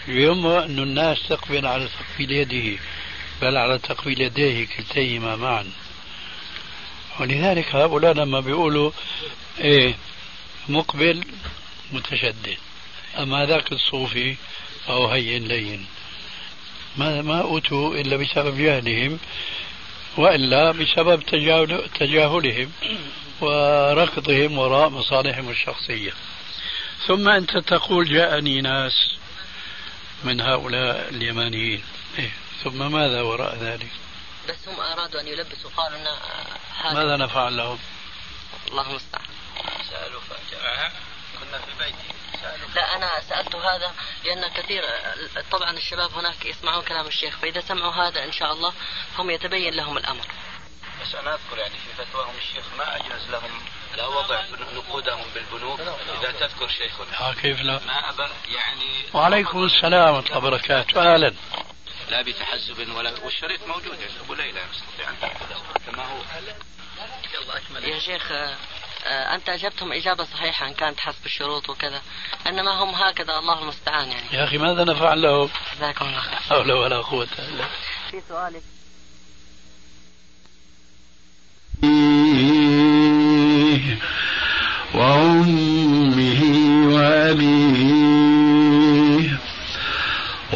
بيهمه 0.08 0.64
أن 0.64 0.78
الناس 0.78 1.28
تقبل 1.28 1.66
على 1.66 1.88
تقبيل 1.88 2.32
يده 2.32 2.82
بل 3.42 3.56
على 3.56 3.78
تقبيل 3.78 4.20
يديه 4.20 4.66
كلتيهما 4.66 5.36
معا. 5.36 5.66
ولذلك 7.20 7.74
هؤلاء 7.74 8.12
لما 8.14 8.40
بيقولوا 8.40 8.90
إيه 9.60 9.94
مقبل 10.68 11.24
متشدد. 11.92 12.56
أما 13.18 13.46
ذاك 13.46 13.72
الصوفي 13.72 14.36
فهو 14.86 15.06
هين 15.06 15.44
لين. 15.48 15.86
ما 16.96 17.22
ما 17.22 17.40
أوتوا 17.40 17.94
إلا 17.94 18.16
بسبب 18.16 18.58
جهلهم 18.58 19.18
وإلا 20.16 20.72
بسبب 20.72 21.22
تجاهل 21.22 21.88
تجاهلهم 22.00 22.70
وركضهم 23.40 24.58
وراء 24.58 24.88
مصالحهم 24.88 25.50
الشخصية. 25.50 26.12
ثم 27.06 27.28
أنت 27.28 27.56
تقول 27.58 28.08
جاءني 28.08 28.60
ناس 28.60 29.14
من 30.24 30.40
هؤلاء 30.40 31.08
اليمانيين 31.08 31.84
إيه؟ 32.18 32.30
ثم 32.64 32.92
ماذا 32.92 33.20
وراء 33.20 33.56
ذلك؟ 33.56 33.90
بس 34.48 34.68
هم 34.68 34.80
أرادوا 34.80 35.20
أن 35.20 35.28
يلبسوا 35.28 35.70
قالوا 35.76 35.98
أن 35.98 36.06
هذا 36.82 36.94
ماذا 36.94 37.16
نفعل 37.16 37.56
لهم؟ 37.56 37.78
الله 38.68 38.90
المستعان 38.90 39.26
سألوا 39.90 40.20
فأجابها 40.20 40.92
كنا 41.40 41.58
في 41.58 41.78
بيتي 41.78 42.14
لا 42.74 42.96
أنا 42.96 43.20
سألت 43.20 43.54
هذا 43.56 43.92
لأن 44.24 44.48
كثير 44.48 44.82
طبعا 45.50 45.70
الشباب 45.70 46.14
هناك 46.14 46.46
يسمعون 46.46 46.82
كلام 46.84 47.06
الشيخ 47.06 47.38
فإذا 47.38 47.60
سمعوا 47.60 47.92
هذا 47.92 48.24
إن 48.24 48.32
شاء 48.32 48.52
الله 48.52 48.72
هم 49.18 49.30
يتبين 49.30 49.74
لهم 49.74 49.96
الأمر 49.98 50.26
بس 51.02 51.14
أنا 51.14 51.34
أذكر 51.34 51.58
يعني 51.58 51.74
في 51.74 52.04
فتواهم 52.04 52.34
الشيخ 52.36 52.64
ما 52.78 52.96
أجاز 52.96 53.30
لهم 53.30 53.62
لا 53.96 54.06
وضع 54.06 54.42
نقودهم 54.76 55.24
بالبنوك 55.34 55.80
إذا 55.80 56.32
تذكر 56.32 56.68
شيخنا. 56.68 57.20
آه 57.20 57.34
كيف 57.34 57.60
لا؟ 57.60 57.80
ما 57.86 58.10
أبى 58.10 58.32
يعني 58.54 59.14
وعليكم 59.14 59.64
السلام 59.64 60.14
ورحمة 60.14 60.26
الله 60.26 60.36
وبركاته. 60.38 61.14
أهلا. 61.14 61.34
لا 62.10 62.22
بتحزب 62.22 62.96
ولا 62.96 63.24
والشريط 63.24 63.66
موجود 63.66 64.00
يعني 64.00 64.20
أبو 64.20 64.34
ليلى 64.34 64.60
يستطيع 64.72 65.10
أن 65.10 65.16
كما 65.86 66.04
هو. 66.04 66.18
يا 67.80 67.98
شيخ 67.98 68.32
آه، 69.06 69.34
أنت 69.34 69.48
أجبتهم 69.48 69.92
إجابة 69.92 70.24
صحيحة 70.24 70.68
إن 70.68 70.74
كانت 70.74 71.00
حسب 71.00 71.26
الشروط 71.26 71.70
وكذا 71.70 72.02
إنما 72.46 72.82
هم 72.82 72.94
هكذا 72.94 73.38
الله 73.38 73.62
المستعان 73.62 74.12
يعني. 74.12 74.26
يا 74.32 74.44
أخي 74.44 74.58
ماذا 74.58 74.84
نفعل 74.84 75.22
لهم؟ 75.22 75.50
جزاكم 75.76 76.04
الله 76.06 76.20
خير. 76.20 76.38
حول 76.38 76.72
ولا 76.72 77.00
قوة 77.00 77.28
إلا 77.38 77.64
في 78.10 78.22
سؤالك. 78.28 78.62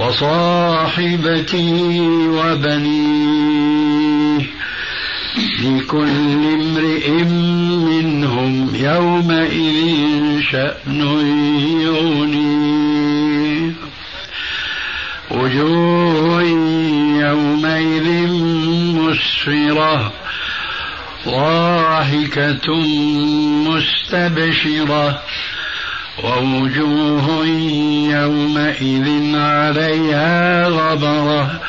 وصاحبته 0.09 1.71
وبنيه. 2.29 3.59
لكل 5.63 6.09
امرئ 6.55 7.11
منهم 7.11 8.75
يومئذ 8.75 10.41
شأن 10.41 11.01
يغنيه. 11.81 13.73
وجوه 15.31 16.43
يومئذ 17.21 18.29
مسفرة. 18.93 20.13
ضاحكة 21.29 22.75
مستبشرة. 23.69 25.23
ووجوه 26.25 27.47
يومئذ 28.11 29.37
عليها 29.37 30.69
غبرة 30.69 31.61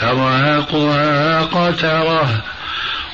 ترهقها 0.00 1.40
قترة. 1.40 2.42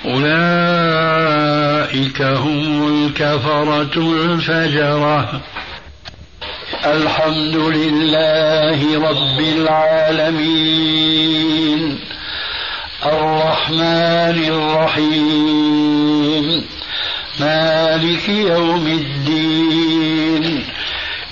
أولئك 0.04 2.22
هم 2.22 3.06
الكفرة 3.06 3.96
الفجرة. 3.96 5.40
الحمد 6.84 7.56
لله 7.56 9.10
رب 9.10 9.40
العالمين. 9.40 10.86
الرحمن 13.06 14.44
الرحيم. 14.48 16.46
مالك 17.40 18.28
يوم 18.28 18.86
الدين. 18.86 20.05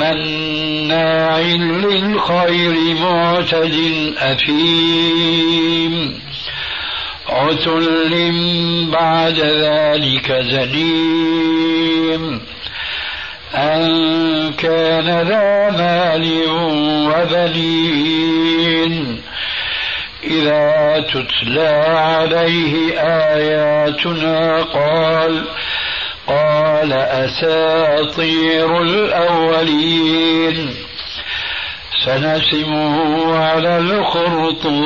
مناع 0.00 1.40
للخير 1.40 2.94
معتد 2.94 3.74
أثيم 4.18 6.20
عتل 7.28 8.32
بعد 8.92 9.38
ذلك 9.38 10.32
زنيم 10.32 12.40
أن 13.54 14.52
كان 14.52 15.06
ذا 15.06 15.70
مال 15.70 16.24
وبنين 17.10 19.20
إذا 20.24 21.04
تتلى 21.08 21.68
عليه 21.96 23.00
آياتنا 23.00 24.62
قال 24.62 25.44
قال 26.80 26.92
أساطير 26.92 28.82
الأولين. 28.82 30.74
سنسمه 32.04 33.36
على 33.36 33.78
الخرطوم. 33.78 34.80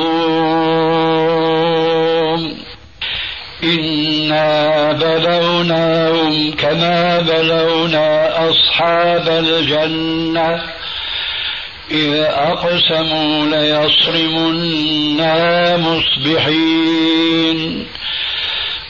إنا 3.63 4.91
بلوناهم 4.91 6.51
كما 6.51 7.19
بلونا 7.19 8.31
أصحاب 8.49 9.29
الجنة. 9.29 10.63
إذ 11.91 12.13
أقسموا 12.23 13.45
ليصرمنا 13.45 14.77
مصبحين. 15.77 17.15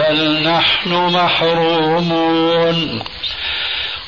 بل 0.00 0.42
نحن 0.42 0.90
محرومون 0.92 2.78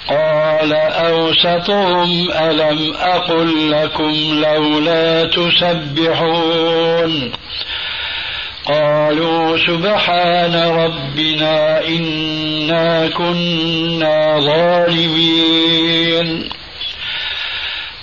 قال 0.08 0.72
أوسطهم 0.72 2.30
ألم 2.30 2.94
أقل 2.94 3.70
لكم 3.70 4.12
لولا 4.42 5.24
تسبحون 5.24 7.12
قالوا 8.64 9.56
سبحان 9.56 10.54
ربنا 10.54 11.86
إنا 11.88 13.08
كنا 13.08 14.40
ظالمين 14.40 15.82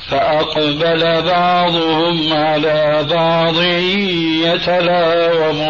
فأقبل 0.09 1.21
بعضهم 1.21 2.33
على 2.33 3.05
بعض 3.09 3.61
يتلاومون 4.45 5.69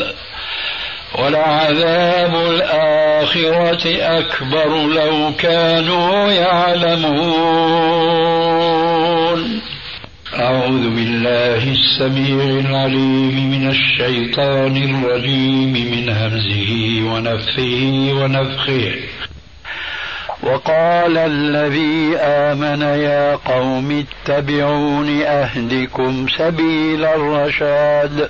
ولعذاب 1.21 2.35
الآخرة 2.35 3.85
أكبر 4.01 4.69
لو 4.87 5.31
كانوا 5.39 6.31
يعلمون. 6.31 7.81
أعوذ 10.39 10.89
بالله 10.89 11.63
السميع 11.71 12.59
العليم 12.59 13.51
من 13.51 13.69
الشيطان 13.69 14.77
الرجيم 14.77 15.73
من 15.73 16.09
همزه 16.09 16.71
ونفثه 17.13 18.13
ونفخه. 18.13 18.95
وقال 20.43 21.17
الذي 21.17 22.17
آمن 22.17 22.81
يا 22.81 23.35
قوم 23.35 24.05
اتبعون 24.05 25.21
أهدكم 25.21 26.27
سبيل 26.37 27.05
الرشاد. 27.05 28.29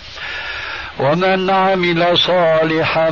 ومن 1.01 1.49
عمل 1.49 2.17
صالحا 2.17 3.09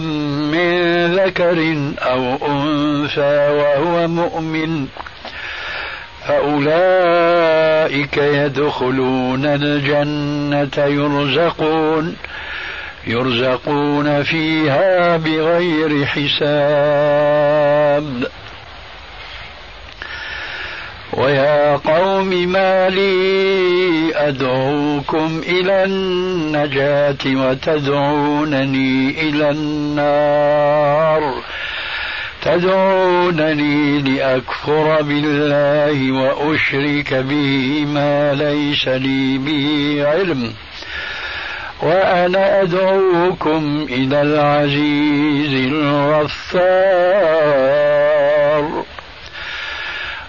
من 0.54 1.06
ذكر 1.16 1.76
أو 2.00 2.38
أنثى 2.48 3.50
وهو 3.50 4.08
مؤمن 4.08 4.88
فأولئك 6.28 8.18
يدخلون 8.18 9.46
الجنة 9.46 10.86
يرزقون 10.86 12.16
يرزقون 13.08 14.24
فيها 14.24 15.18
بغير 15.18 16.06
حساب. 16.06 17.59
قوم 22.30 22.52
ما 22.52 22.90
لي 22.90 24.12
أدعوكم 24.16 25.42
إلى 25.48 25.84
النجاة 25.84 27.18
وتدعونني 27.26 29.30
إلى 29.30 29.50
النار. 29.50 31.34
تدعونني 32.42 34.02
لأكفر 34.02 35.02
بالله 35.02 36.12
وأشرك 36.12 37.14
به 37.14 37.86
ما 37.86 38.34
ليس 38.34 38.88
لي 38.88 39.38
به 39.38 40.04
علم. 40.08 40.54
وأنا 41.84 42.62
أدعوكم 42.62 43.88
إلى 43.90 44.22
العزيز 44.22 45.72
الغفار. 45.72 46.60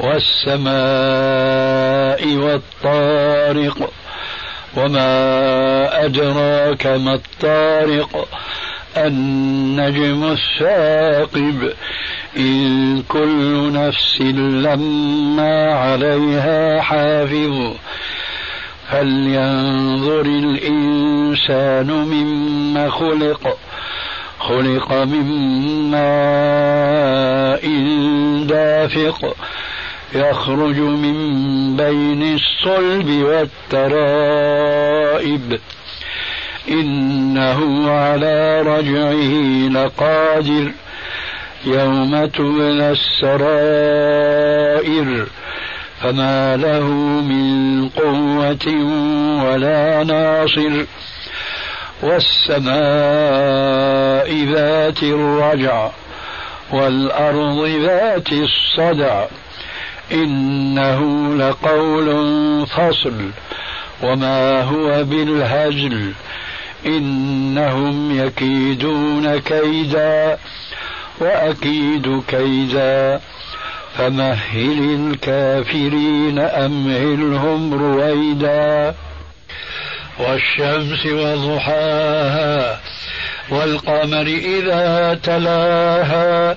والسماء 0.00 0.76
والطارق 2.36 3.90
وما 4.76 6.04
أدراك 6.04 6.86
ما 6.86 7.14
الطارق 7.14 8.28
النجم 8.96 10.24
الثاقب 10.24 11.72
إن 12.36 13.02
كل 13.08 13.72
نفس 13.72 14.20
لما 14.20 15.72
عليها 15.72 16.80
حافظ 16.80 17.72
فلينظر 18.90 20.20
الإنسان 20.20 21.86
مما 21.90 22.90
خلق 22.90 23.58
خلق 24.38 24.92
من 24.92 25.26
ماء 25.90 27.66
دافق 28.44 29.36
يخرج 30.14 30.78
من 30.78 31.16
بين 31.76 32.34
الصلب 32.34 33.08
والترائب. 33.72 35.60
إنه 36.70 37.90
على 37.90 38.62
رجعه 38.62 39.68
لقادر 39.68 40.72
يوم 41.64 42.26
تبلى 42.26 42.90
السرائر. 42.90 44.06
فما 46.02 46.56
له 46.56 46.84
من 47.22 47.88
قوة 47.88 48.66
ولا 49.44 50.04
ناصر. 50.04 50.84
والسماء 52.02 52.66
ذات 54.54 55.02
الرجع 55.02 55.90
والأرض 56.72 57.68
ذات 57.68 58.32
الصدع. 58.32 59.24
إنه 60.12 61.28
لقول 61.36 62.06
فصل 62.66 63.30
وما 64.02 64.62
هو 64.62 65.04
بالهزل 65.04 66.12
إنهم 66.86 68.26
يكيدون 68.26 69.38
كيدا 69.38 70.38
وأكيد 71.20 72.22
كيدا. 72.28 73.20
فمهل 73.98 75.10
الكافرين 75.10 76.38
أمهلهم 76.38 77.74
رويدا. 77.74 78.94
والشمس 80.18 81.06
وضحاها 81.06 82.80
والقمر 83.50 84.26
إذا 84.26 85.18
تلاها. 85.22 86.56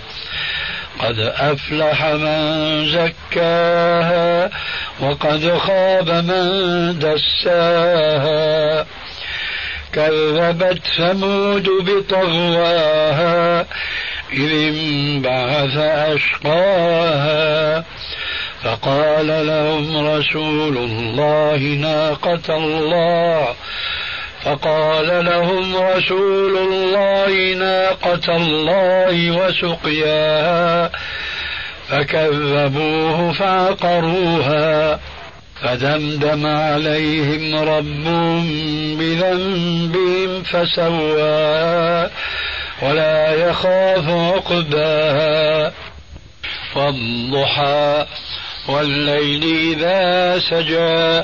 قد 1.01 1.19
أفلح 1.19 2.05
من 2.05 2.85
زكاها 2.85 4.49
وقد 4.99 5.57
خاب 5.57 6.09
من 6.09 6.99
دساها. 6.99 8.85
كذبت 9.93 10.81
ثمود 10.97 11.69
بطغواها 11.69 13.65
إذ 14.33 14.51
انبعث 14.51 15.77
أشقاها. 16.15 17.83
فقال 18.63 19.47
لهم 19.47 20.07
رسول 20.07 20.77
الله 20.77 21.57
ناقة 21.57 22.57
الله 22.57 23.47
فقال 24.43 25.25
لهم 25.25 25.75
رسول 25.75 26.57
الله 26.57 27.53
ناقة 27.53 28.35
الله 28.35 29.31
وسقياها 29.31 30.91
فكذبوه 31.89 33.31
فعقروها 33.31 34.99
فدمدم 35.61 36.45
عليهم 36.45 37.55
ربهم 37.55 38.43
بذنبهم 38.97 40.43
فسواها 40.43 42.09
ولا 42.81 43.33
يخاف 43.33 44.09
عقباها. 44.09 45.71
والضحى 46.75 48.05
والليل 48.67 49.43
إذا 49.73 50.39
سجى 50.39 51.23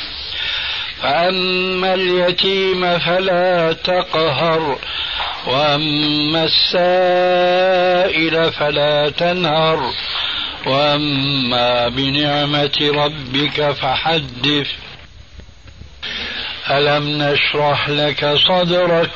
فأما 1.01 1.93
اليتيم 1.93 2.99
فلا 2.99 3.73
تقهر 3.73 4.77
وأما 5.47 6.43
السائل 6.43 8.51
فلا 8.51 9.09
تنهر 9.09 9.91
وأما 10.65 11.87
بنعمة 11.87 12.77
ربك 12.81 13.71
فحدث. 13.71 14.67
ألم 16.69 17.23
نشرح 17.23 17.89
لك 17.89 18.35
صدرك 18.47 19.11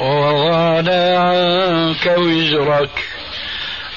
ووضعنا 0.00 1.18
عنك 1.18 2.14
وزرك 2.18 3.04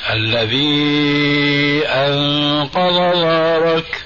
الذي 0.09 1.83
أنقض 1.87 3.13
ظهرك 3.13 4.03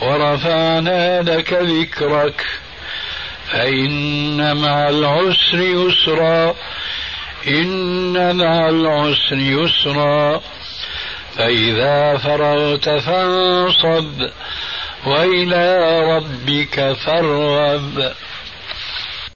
ورفعنا 0.00 1.22
لك 1.22 1.52
ذكرك. 1.52 2.46
فإن 3.52 4.56
مع 4.56 4.88
العسر 4.88 5.58
يسرا. 5.58 6.54
إن 7.48 8.36
مع 8.36 8.68
العسر 8.68 9.36
يسرا. 9.36 10.40
فإذا 11.36 12.16
فرغت 12.16 12.88
فانصب. 12.88 14.28
وإلى 15.06 16.00
ربك 16.16 16.96
فارغب. 17.06 18.12